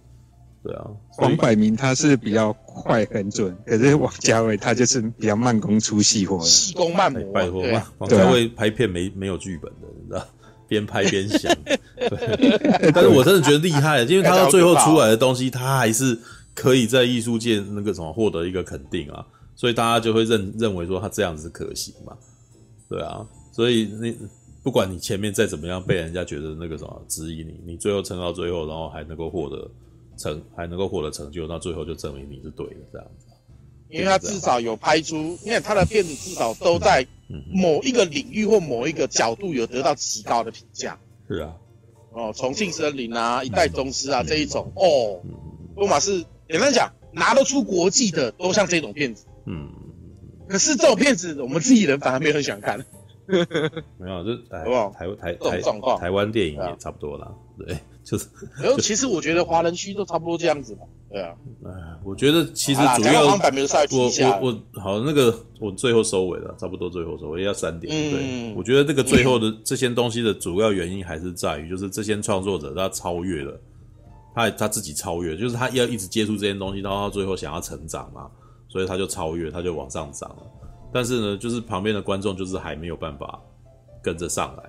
[0.66, 0.84] 对啊，
[1.18, 7.22] 王百明他是比较快很准， 可是王家卫他就是比较慢工出细活，细工慢磨。
[7.32, 10.26] 拜托嘛，王家卫拍片没没有剧本的，你知道，
[10.66, 11.54] 边拍边想。
[11.64, 16.18] 对，但是我真的觉得厉害，因为他到最后出来的东西，他还是
[16.52, 22.12] 可以在艺术界那个什么获得一个肯定啊，所以大家就会认认为说他这样子可行嘛。
[22.88, 24.16] 对啊，所以你。
[24.62, 29.70] 不管你前面再怎么样被人家觉得那个什么质疑你，你最后撑到最后，然后还能够获得
[30.16, 33.26] 成，还能够获得成就，那最后就证明你是对的这样子。
[33.88, 37.06] 因为他至少有拍出，因为他的片子至少都在
[37.52, 40.98] 某一个领域或某一个角度有得到极高的评价。
[41.28, 41.54] 是啊，
[42.12, 45.20] 哦，重庆森林啊，一代宗师啊这一种，哦，
[45.74, 49.26] 不马是简单讲拿得出国际的，都像这种片子。
[49.46, 49.70] 嗯，
[50.48, 52.84] 可是这种片子我们自己人反而没有很喜欢看。
[53.26, 55.60] 没有，就台台台台
[55.98, 57.32] 台湾电影也差不多啦。
[57.58, 58.26] 对，就是。
[58.62, 60.82] 然后其实我觉得华人区都差不多这样子嘛。
[61.10, 61.34] 对啊。
[61.64, 61.70] 哎，
[62.04, 63.38] 我觉得其实主要我
[64.40, 67.92] 我我好那个我最后收尾了，差不多最后收尾要三点。
[67.92, 73.60] 对，我觉得这个最后的这些东西的主要原因还是在于，就是这些创作者他超越了，
[74.34, 78.30] 他他自己超越，就是他要一直接触这些东西，然后他最后想要成长嘛，
[78.68, 80.42] 所以他就超越，他就往上涨了。
[80.92, 83.40] 但是呢，就是旁边的观众就是还没有办法
[84.02, 84.62] 跟着上来，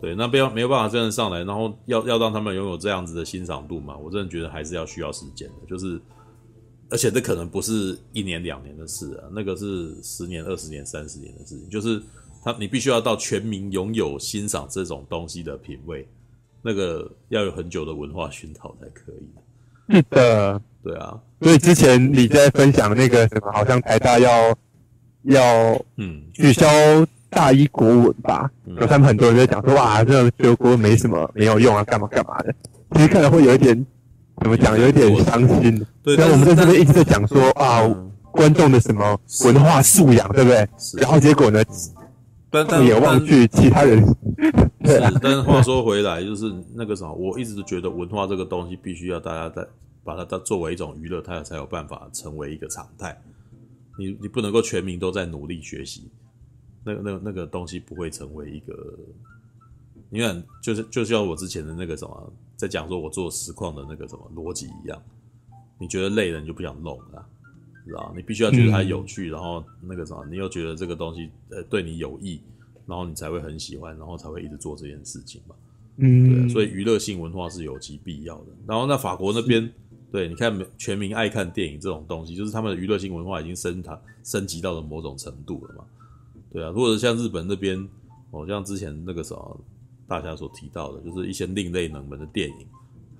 [0.00, 6.00] 对，那不要没有办法真的上来，然后要要让他们拥有这样子的欣赏度嘛，我真的觉得还是要需要时间的，就是，
[6.88, 12.02] 而且这可能不是一年两年的事啊，那个是十年、二十年、三十年的事情，就是
[12.42, 16.08] 他你必须要到全民拥有欣赏这种东西的品味，
[16.62, 19.94] 那个要有很久的文化熏陶才可以。
[19.94, 24.56] 是的，对啊，所以之前你在分享那个什么，好像台大要。
[25.24, 26.66] 要嗯取消
[27.30, 32.54] 大一国文吧，有、嗯、他们很多人在讲说，哇，这个学国文没什么没有用啊，干嘛干嘛的。
[32.92, 33.86] 其实看了会有一点
[34.42, 35.86] 怎么讲，有一点伤心。
[36.02, 37.80] 对，但我们在这边一直在讲说啊，
[38.32, 40.68] 观众的什么文化素养，对不对？
[41.00, 41.62] 然后结果呢，
[42.50, 44.04] 但但也忘去其他人。
[44.84, 49.64] 是，但是话说回来，就是那个什么，我一直觉得文化这个东西必须要大家在
[50.02, 53.16] 把它当作为一种娱乐，它才有办法成为一个常态。
[53.98, 56.10] 你你不能够全民都在努力学习，
[56.84, 58.96] 那个那个那个东西不会成为一个，
[60.08, 65.02] 你看就是就像我之前的那个什么，在讲说我做实况的那个什么逻辑一样，
[65.78, 67.26] 你觉得累了你就不想弄了，
[67.86, 68.12] 知道？
[68.16, 72.40] 你必须要觉得它有趣，嗯、然后那个什么，你又觉得这个东西呃对你有益，
[72.86, 75.54] 然后你才会很喜欢，然后才会一直做这件事情嘛。
[75.96, 78.46] 嗯，对，所以娱乐性文化是有其必要的。
[78.66, 79.70] 然后那法国那边。
[80.12, 85.84] 对，你看，全民爱看电影这种东西，就是他们的娱乐性文化已经升它升级到了某种程度了嘛。
[86.52, 87.88] 对啊，或者像日本那边，
[88.30, 89.60] 哦，像之前那个什么
[90.08, 92.66] 大家所提到的，就是一些另类冷门的电影，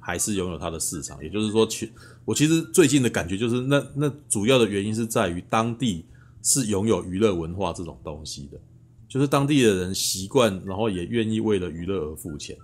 [0.00, 1.22] 还是拥有它的市场。
[1.22, 1.90] 也就是说，其
[2.24, 6.04] 我其实最近的感觉就是那，那那主要的原因是在于当地
[6.42, 8.58] 是拥有娱乐文化这种东西的，
[9.08, 12.56] 就是当地的人习惯，然后也愿意为了娱乐而付钱。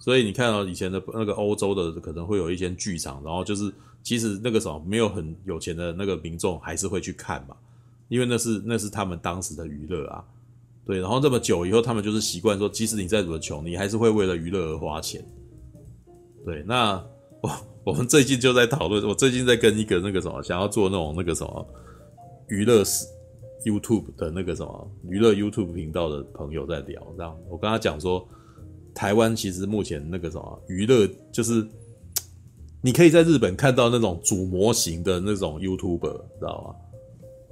[0.00, 3.72] 所以你看到以前的那个欧洲的可能会有一些剧场，然后就是
[4.02, 7.56] 其实那个时候没有很有钱的那个民众还是会去看嘛，
[8.08, 10.24] 因为那是那是他们当时的娱乐啊，
[10.84, 10.98] 对。
[11.00, 15.24] 然后这么久以后，他们就是习惯说，即使你再怎么穷，你还是会为了娱乐而花钱。
[16.44, 16.94] 对，那
[17.42, 17.50] 我
[17.84, 21.66] 我们最近就在讨论，我最近在跟一个那个什么想要做那种那个什么
[22.48, 23.06] 娱乐是
[23.64, 28.26] YouTube 的那个什么娱乐 YouTube 频道的朋友在聊，这样我跟他讲说。
[28.96, 31.66] 台湾其实目前那个什么娱乐，就是
[32.80, 36.83] 你可以在日本看到那种主模型的那种 YouTuber，知道吗？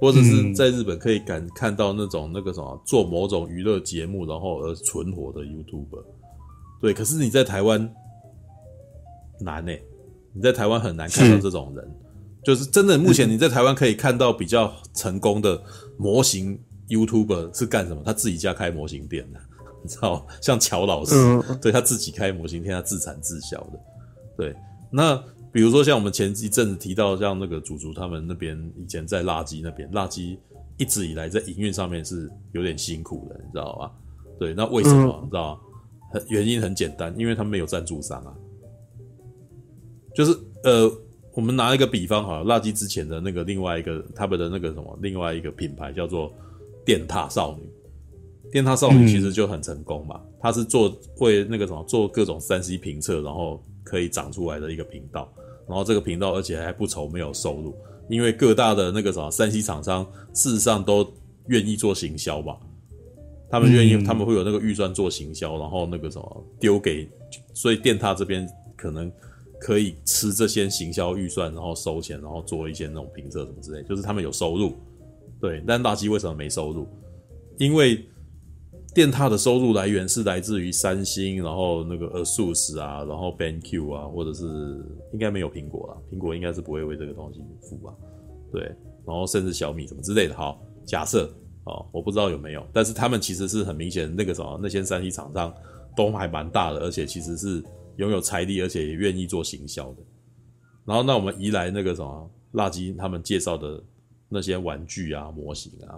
[0.03, 6.03] 或者是在日本可以感看到那种那个什么做某种娱乐节目然后而存活的 YouTuber。
[6.81, 7.89] 对，可是你在台湾
[9.39, 9.81] 难欸，
[10.33, 11.89] 你在台湾很难看到这种人，
[12.43, 12.97] 就是真的。
[12.97, 15.63] 目前你在台湾可以看到比较成功的
[15.97, 18.03] 模型 YouTuber 是干什么？
[18.05, 19.39] 他自己家开模型店的。
[19.81, 23.79] 你知道，像乔老师，嗯、对他自己开模型店，他自产自销的。
[24.35, 24.53] 对，
[24.91, 25.23] 那
[25.53, 30.39] 比如说像我们前一阵子提到，像那个祖祖他们那边以前在辣鸡那边，辣鸡
[30.77, 33.91] 一直以来在营运上面是有点辛苦的，你知道吧？
[34.39, 35.19] 对，那为什么？
[35.23, 35.61] 你知道？
[36.11, 38.33] 很原因很简单，因为他们没有赞助商啊。
[40.15, 40.91] 就是呃，
[41.33, 46.33] 我们拿一个比方好了，辣鸡之前的那个另外一个他们的那个什么另外一个品牌叫做
[46.83, 47.69] 电塔少女。
[48.51, 55.33] 电塔少女其实就很成功嘛，她是做会那个什么做各种三 C 评测，然后可以长出来的一个频道，
[55.67, 57.75] 然后这个频道而且还不愁没有收入，
[58.09, 61.05] 因为各大的那个什么三 C 厂商事实上都
[61.47, 62.57] 愿意做行销吧，
[63.49, 67.07] 他们愿意，嗯、他们会有那个预算做行销，然后那个什么丢给，
[67.53, 69.11] 所以电塔这边可能
[69.59, 74.73] 可以吃这些行销预算，然后收钱，然后做一些那种评测什么之类，就是他们有收入。
[75.39, 76.87] 对，但大鸡为什么没收入？
[77.57, 78.03] 因为
[78.93, 84.45] 电獭的收入来源是来自于三星，然后那个 ASUS 啊，然后 BenQ 啊，或者是
[85.11, 87.91] 应该没有苹果啦，苹果应该是不会为这个东西付吧？
[88.51, 88.61] 对，
[89.03, 90.35] 然后甚至小米什么之类的。
[90.35, 91.27] 好，假设
[91.63, 95.51] 哦，我不知道有没有，但是他们其实是很明显，那个什么那些三 C 厂商
[95.97, 97.63] 都还蛮大的，而且其实是
[97.95, 100.03] 拥有财力，而且也愿意做行销的。
[100.85, 103.83] 然后那我们移来那个什么辣鸡他们介绍的
[104.29, 105.97] 那些玩具啊、模型啊，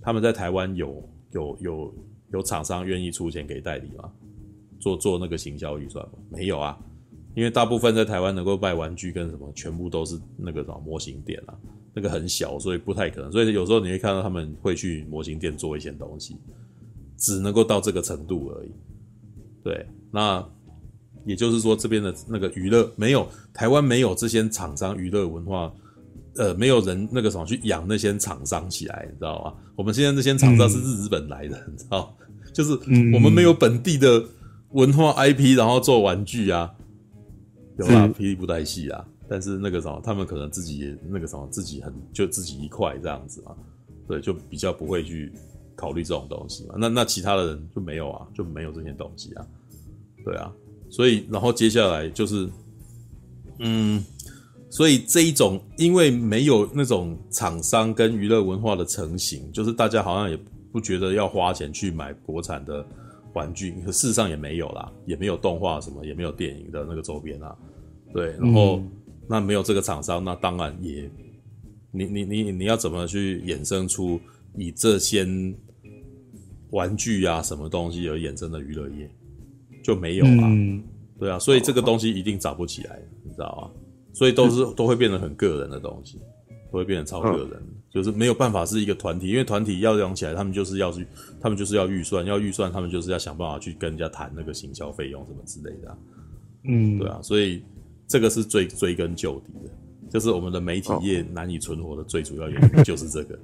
[0.00, 1.06] 他们在台湾有。
[1.32, 1.94] 有有
[2.32, 4.10] 有厂商愿意出钱给代理吗？
[4.78, 6.12] 做做那个行销预算吗？
[6.30, 6.78] 没有啊，
[7.34, 11.54] 因为大部分在台湾能够卖玩具跟什么，全部都是那个什么模型店啊，
[11.92, 13.30] 那个很小，所以不太可能。
[13.30, 16.36] 所以有时候你会看到他们会去模型店做一些东西，
[17.16, 18.70] 只能够到这个程度而已。
[19.62, 20.42] 对，那
[21.26, 25.72] 也就是说这边的那个娱乐没有台湾没有这些厂商娱乐文化。
[26.36, 29.52] 呃，没有人那个什么去养那些厂商起来，你知道吗？
[29.74, 32.16] 我们现在那些厂商是日本来的，嗯、你知道，
[32.54, 32.72] 就是
[33.12, 34.24] 我们没有本地的
[34.70, 36.72] 文化 IP，然后做玩具啊，
[37.78, 43.54] 有啦，霹雳布袋戏啊，但是那个什么，他们可能自己也那个什么，自己很就自己一块这样子嘛，
[44.06, 45.32] 对，就比较不会去
[45.74, 46.76] 考虑这种东西嘛。
[46.78, 49.44] 那那其他的人就没有啊，就没有这些东西啊，
[50.24, 50.52] 对啊，
[50.88, 52.48] 所以然后接下来就是，
[53.58, 54.04] 嗯。
[54.70, 60.38] 所以这一种，因为没有那种厂商跟娱乐文化的成型，就是大家好像也
[60.70, 62.86] 不觉得要花钱去买国产的
[63.34, 67.56] 玩具，可事实上也没有啦，也没有动画什么，也没有电影的那个周边啊。
[68.14, 68.90] 对，然后、嗯、
[69.28, 71.10] 那没有这个厂商，那当然也，
[71.90, 74.20] 你你你你要怎么去衍生出
[74.56, 75.26] 以这些
[76.70, 79.10] 玩具啊什么东西而衍生的娱乐业，
[79.82, 80.46] 就没有啊。
[80.46, 80.80] 嗯、
[81.18, 83.79] 对啊，所以这个东西一定找不起来，你知道吗？
[84.12, 86.18] 所以都是 都会变得很个人的东西，
[86.70, 91.06] 都会变得超个人，嗯、就是没有办法是一个团体，因为团体要养起来，他们就是要去，
[91.40, 95.98] 他们就是要预算，要预算，他们就是要想办法去跟人家谈那个行销费用什么之类的、啊，
[96.64, 97.62] 嗯，对啊，所以
[98.06, 99.70] 这个是最追根究底的，
[100.10, 103.38] 就是我们的媒体业难以存活的最主要原因 就是这个，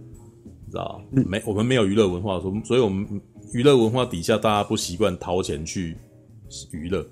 [0.64, 3.20] 你知道没，我们没有娱乐文化，所所以我们
[3.52, 5.96] 娱乐文化底下大家不习惯掏钱去
[6.72, 7.06] 娱乐，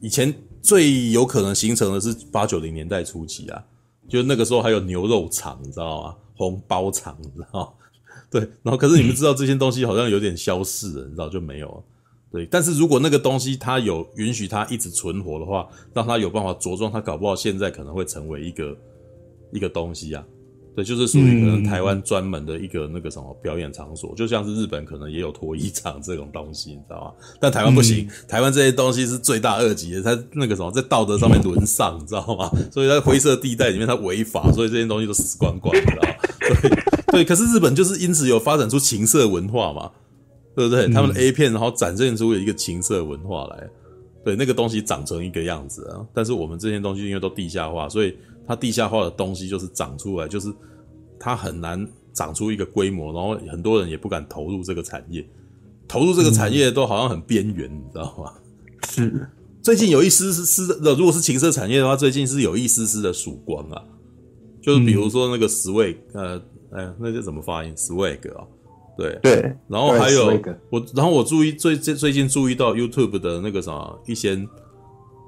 [0.00, 0.32] 以前。
[0.64, 3.62] 最有可能形成的是八九零年代初期啊，
[4.08, 6.16] 就那个时候还有牛肉肠，你知道吗？
[6.34, 7.76] 红包肠，你知道？
[8.30, 11.82] 对，然后可是你们知道这些东西好像有点消逝了，你知道就没有了。
[12.32, 18.76] 对，但是如果那个东西它有允许它一直存活的话，让它有办法茁壮，它搞不好现在可能会成为一个
[19.52, 20.24] 一个东西啊。
[20.74, 27.26] 对，就是属于可能台湾专门的一个那个什么表演场所，嗯、就像是日本可能也有脱衣场这种东西，你知道吗？
[27.40, 32.50] 但台湾不行，嗯、台湾这些东西是罪大恶极的，它那个什么在道德上面沦丧，你知道吗？
[32.72, 36.14] 所以在灰色地带里面它违法，所以这些东西都死光光，你知道吗？
[37.12, 39.92] 对对，可是日本就是因此有发展出情色文化嘛，
[40.56, 40.88] 对不对？
[40.88, 43.70] 他们的 A 片然后展现出了一个情色文化来，
[44.24, 46.04] 对，那个东西长成一个样子啊。
[46.12, 48.12] 但是我们这些东西因为都地下化，所以。
[48.46, 50.52] 它地下化的东西就是长出来，就是
[51.18, 55.26] 它很难长出一个规模，然后很多人也不敢投入这个产业，
[55.88, 58.32] 投入这个产业都好像很边缘，你知道吗？
[58.86, 59.28] 是，
[59.62, 63.82] 最近有一丝丝的，如果是情色产业的话，最近是有一丝丝的曙光啊，
[64.60, 66.40] 就是比如说那个 swag，呃，
[66.70, 68.46] 哎，那叫怎么发音？swag 啊，
[68.98, 70.26] 对对，然后还有
[70.70, 74.46] 我，然后我注意最最最近注意到 YouTube 的那个什么一些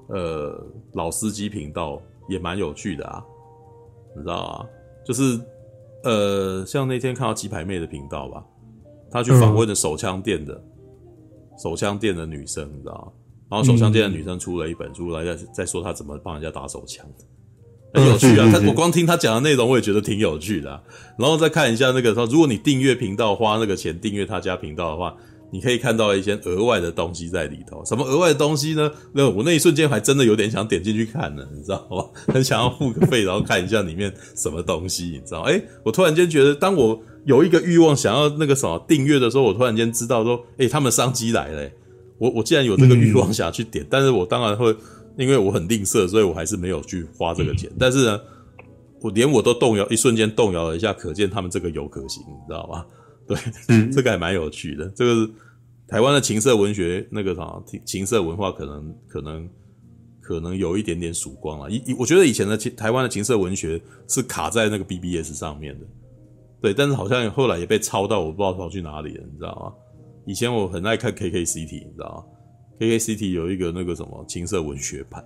[0.08, 0.62] 呃
[0.92, 2.00] 老司机频道。
[2.28, 3.22] 也蛮有趣的啊，
[4.14, 4.66] 你知道啊？
[5.04, 5.40] 就是，
[6.04, 8.44] 呃，像那天看到鸡排妹的频道吧，
[9.10, 13.12] 他去访问的手枪店的，嗯、手枪店的女生，你知道吗？
[13.50, 17.06] 然后手枪店的女生出了一本书来在在说她怎么帮人家打手枪，
[17.94, 18.50] 很有趣啊。
[18.52, 20.82] 他我光听他讲的内容，我也觉得挺有趣的啊。
[21.18, 25.16] 然后再看一下那个说，如果你订阅频道花那个钱订阅他家频道的话。
[25.50, 28.90] 你可以看到一些额外的东西在里头，什么额外的东西呢？
[29.12, 32.04] 那我那一瞬间还真的有点想点进去看呢，你知道吗？
[32.34, 35.42] 很想要付个费，然后看一下里面什么东西，你知道？
[35.42, 41.70] 诶，我突然间觉得，当我有一个欲望想要那个什么订阅的时候，我突然间知道说，诶，他们商机来了。
[42.18, 44.74] 我我既然有这个欲望想要去点，但是我当然会，
[45.18, 47.70] 因为我很吝啬，所以我还是没有去花这个钱。
[47.78, 48.20] 但是呢，
[49.02, 52.84] 我连我都动摇，一瞬间动摇了一下，可见他们这个有可行，你知道吗？
[53.26, 53.36] 对，
[53.68, 54.88] 嗯， 这个还蛮有趣的。
[54.90, 55.30] 这个是
[55.88, 59.48] 台湾的情色文学，那个啥，情色文化可能可能
[60.20, 61.70] 可能有一点点曙光了。
[61.70, 65.86] 以我觉得以前的情台湾的情色文学是卡在那个 BBS 上面的，
[66.60, 69.82] 对，但是好像后来也被抄到，我不知道跑去哪里了，你知道吗？
[70.26, 72.24] 以前我很爱看 KKCT，你知道吗
[72.80, 75.24] ？KKCT 有一个那个什么情色文学版，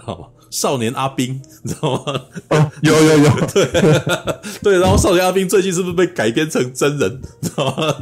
[0.00, 0.26] 知道吗？
[0.50, 2.20] 少年阿兵，你知道吗？
[2.50, 3.66] 哦， 有有有，对
[4.62, 7.94] 对，然后少年阿兵最近是不是被改编成真人，知道吗？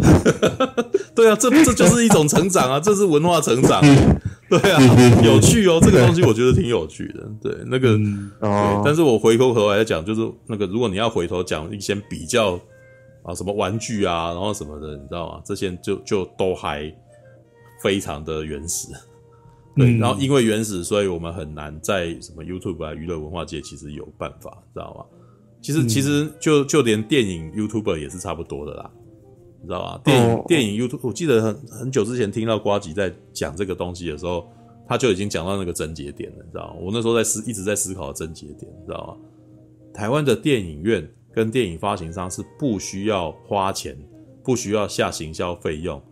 [1.15, 3.81] 对啊，这这就是一种成长啊，这是文化成长。
[4.51, 4.79] 对啊，
[5.25, 7.27] 有趣哦，这个东西我觉得挺有趣的。
[7.41, 12.61] 对，那个，嗯、对，但是我回过头来讲，就是那个，如果你要回头讲一些比较
[13.23, 15.41] 啊，什么玩具啊，然后什么的，你知道吗？
[15.43, 16.93] 这些就就都还
[17.83, 18.89] 非常的原始。
[19.77, 25.05] 对，嗯、然后因为原始，所以我们很难在什么 YouTube 啊，娱乐文化界其实有办法，知道吗？
[25.61, 28.91] 其实、嗯、其实就就连电影 YouTuber 也是差不多的啦。
[29.61, 30.01] 你知道吧？
[30.05, 30.47] 电影、oh.
[30.49, 34.49] 电影 YouTube，我记得很很久之前听到瓜吉在讲这个东西的时候，
[34.89, 36.81] 他就已经讲到那个症结点了，你知道吗？
[36.81, 39.17] 我那时候在思，一直在思考症结点，你知道吗？
[39.95, 43.97] 台湾的电影院跟电影发行商是不需要花钱，
[44.43, 46.03] 不需要下行销费用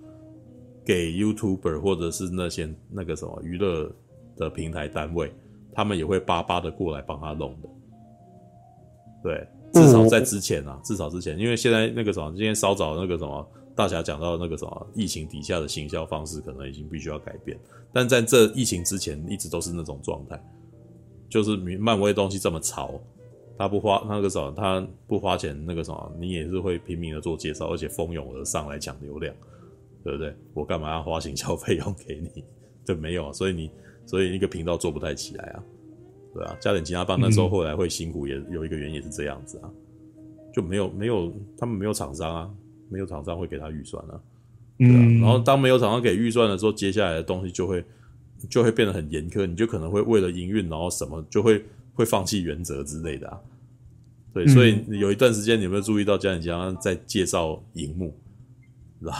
[0.84, 3.90] 给 YouTuber 或者是那些那个什么娱乐
[4.36, 5.32] 的平台单位，
[5.72, 7.68] 他们也会巴巴的过来帮他弄的，
[9.22, 9.48] 对。
[9.72, 17.56] 至少在之前啊，至少之前，因为现在那个什么，今天稍早那个什么，大侠讲到那个什么，疫情底下的行销方式可能已经必须要改变。
[17.92, 20.42] 但在这疫情之前，一直都是那种状态，
[21.28, 23.00] 就是漫威东西这么潮，
[23.56, 29.32] 他不花那个什么，他不花钱那个什么，你也是会拼命的做介绍，而且蜂拥而上来抢流量，
[30.02, 30.34] 对不对？
[30.54, 32.44] 我干嘛要花行销费用给你？
[32.86, 33.70] 对，没有啊，所以你
[34.06, 35.62] 所以一个频道做不太起来啊。
[36.32, 39.70] 对啊，加点其他棒那时候后来会辛苦，也有一个原因也是这样子啊，
[40.54, 42.50] 就没有没有他们没有厂商啊，
[42.88, 44.20] 没有厂商会给他预算啊，
[44.78, 47.84] 对啊，然后当没有厂商给预算的时候，接下来的东西就会
[48.48, 53.40] 就会变得很严苛，你就可能会为了营运，然后什么就会会放弃原则之类的啊。
[54.32, 58.16] 对，所以有一段时间你有没有注意到加点其他在介绍荧幕，
[59.00, 59.12] 知道？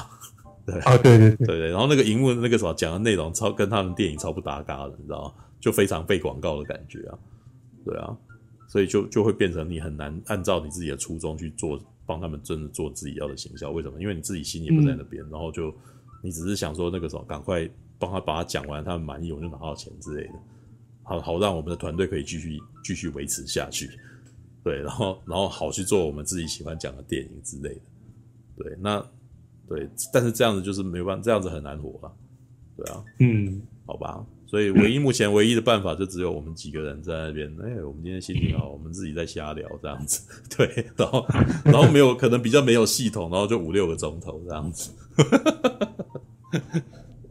[0.67, 5.35] 对啊，对对对对，然后那个荧幕那个什么讲的内容超跟他们电影超不搭嘎的，你知道吗？
[5.61, 7.19] 就非常被广告的感觉啊，
[7.85, 8.17] 对啊，
[8.69, 13.71] 所以就就会变成你很难按照你自己的初衷去做，帮他们真的做自己要的行销。
[13.71, 14.01] 为什么？
[14.01, 15.75] 因为你自己心也不在那边，嗯、然后就
[16.23, 20.35] 你只是想说那个什么，赶快帮他把它讲完，他们满意，我就拿到钱之类的，
[21.03, 23.91] 好好让我们的团队可以继续继续维持下去。
[24.63, 27.81] 对，然后然后好去做我们自己喜欢讲的电影之类的。
[28.57, 29.05] 对，那
[29.71, 32.11] 对，但是这样子就是没办法，这样子很难活啊。
[32.77, 34.21] 对啊，嗯，好吧。
[34.47, 37.49] 所以，唯一目前唯一的办法就只有我们几个人在那边。
[37.63, 40.23] 哎、欸，我们今天心情好，我们自己在瞎聊这样子。
[40.57, 41.25] 对，然后，
[41.65, 44.91] 然后没有可能比较没有系统，然后就五六个钟头这样子。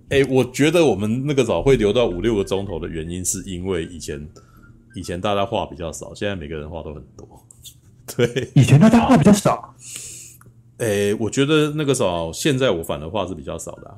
[0.07, 4.25] 哎、欸，我觉得我们那个早会留到五六个钟头的原因，是因为以前
[4.95, 7.27] 以前大家话比较少，现在每个人话都很多。
[8.15, 9.75] 对，以前大家话比较少。
[10.79, 13.95] 哎、欸，我觉得那个时候，现在我反而话是比较少的、啊，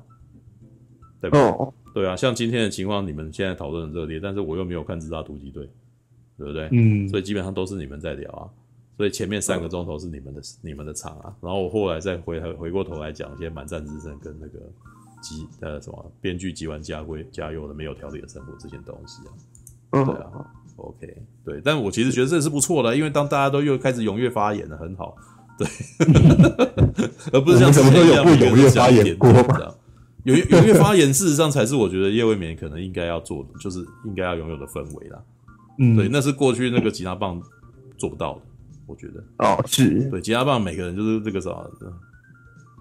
[1.21, 1.39] 对吧？
[1.39, 1.73] 哦？
[1.93, 5.63] 对啊，像今天的情况，你们现在讨论很热烈，但是我又没有看《自杀突击队》，
[6.37, 6.69] 对不对？
[6.71, 8.49] 嗯，所以基本上都是你们在聊啊，
[8.97, 14.59] 所以前面三个钟头是你们的、嗯、你们的场啊，然后我后来再回回过头来讲一些满战之声跟那个
[15.21, 19.31] 吉呃什么编剧吉完家规家用的没有条理的生活这些东西啊，
[19.91, 20.31] 嗯，对啊
[20.77, 25.15] ，OK，对，但我其实觉得这是不错的，因为当大家都又开始踊跃发言了，很好，
[25.61, 29.73] 对， 而不是像什么都有不踊跃发言过吗？
[30.23, 35.19] 有踊跃发言，事实上才是我觉得叶未眠可能应该要做的，就是应该要拥有的氛围啦。
[35.79, 37.41] 嗯，对，那是过去那个吉他棒
[37.97, 38.41] 做不到的，
[38.85, 39.23] 我觉得。
[39.37, 40.09] 哦，是。
[40.11, 41.49] 对，吉他棒每个人就是这个啥，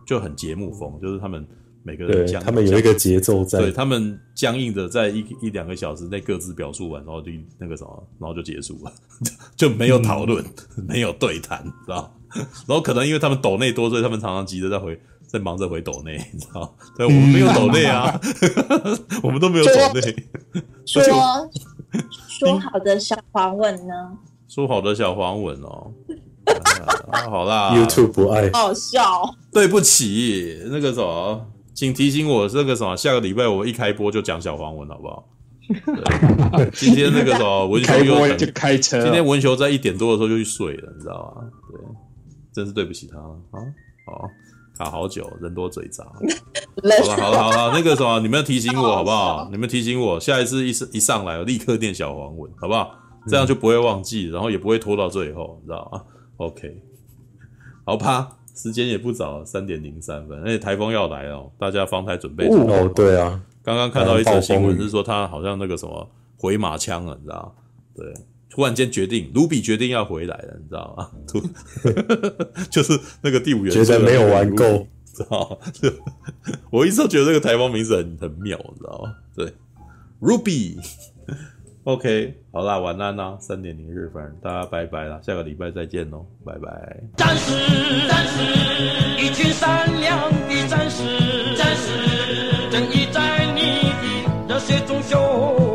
[0.06, 1.46] 就很节目风，就是他们
[1.82, 8.92] 每个人讲，他们有一个节奏在，对他们僵硬的在一一两个小时内各自表述完，然后就那个什么，然后就结束了，
[9.56, 10.44] 就没有讨论，
[10.76, 12.14] 嗯、没有对谈，知道？
[12.66, 15.00] 然后可能因为他们抖内多，所以他们常常急着在回。
[15.30, 16.74] 在忙着回抖内， 你知道？
[16.96, 18.20] 对，我们没有抖内啊，
[19.22, 20.28] 我们都没有抖内。
[20.84, 21.00] 说
[22.28, 23.94] 说好的小黄文呢？
[24.48, 25.92] 说好的小黄文哦。
[27.12, 29.22] 啊，好啦，YouTube 不爱，好笑。
[29.52, 35.28] 对不起，那个什么，请提醒我，那个什么，下个礼拜我一开播就讲小黄文，好不好？
[36.74, 41.46] 今天那个什么文球又就开车，今天文球在一点多的时候就去睡了，你知道吗？
[42.52, 43.60] 对，真是对不起他啊。
[44.06, 44.28] 好。
[44.78, 46.04] 卡好久，人多嘴杂。
[47.04, 49.46] 好了好了好了，那个什么，你们提醒我好不好？
[49.52, 52.94] 你们提醒我，下一次一一上来，我立刻念小黄文，好不好？
[53.28, 56.02] 这样就不会忘记，然后也不会拖到最后，你知道吗
[56.38, 56.82] ？OK，
[57.84, 62.48] 好吧，时间也不早，三点零三分，而且台风要来了，大家防台准备。
[62.48, 67.62] 哦，对啊，刚刚看到一则新闻是说，他好像那个什么回马枪了，你知道吗？
[67.94, 68.14] 对。
[68.50, 71.08] 突然间决定，卢比决定要回来了，你知道吗？
[72.68, 74.84] 就是那个第五元素，觉得没有玩够，
[75.14, 75.56] 知道吗？
[76.70, 79.14] 我一直都觉得这个台风名字很很妙，你知道吗？
[79.36, 79.54] 对
[80.20, 87.00] ，Ruby，OK，、好啦，晚安啦、啊，三点零日分，大家拜拜啦，下个礼拜再见哦，拜拜。
[87.16, 87.52] 战士，
[88.08, 88.42] 战士，
[89.24, 91.04] 一群善良的战士，
[91.56, 91.92] 战士，
[92.70, 93.92] 正义在你
[94.48, 95.69] 的热血中汹。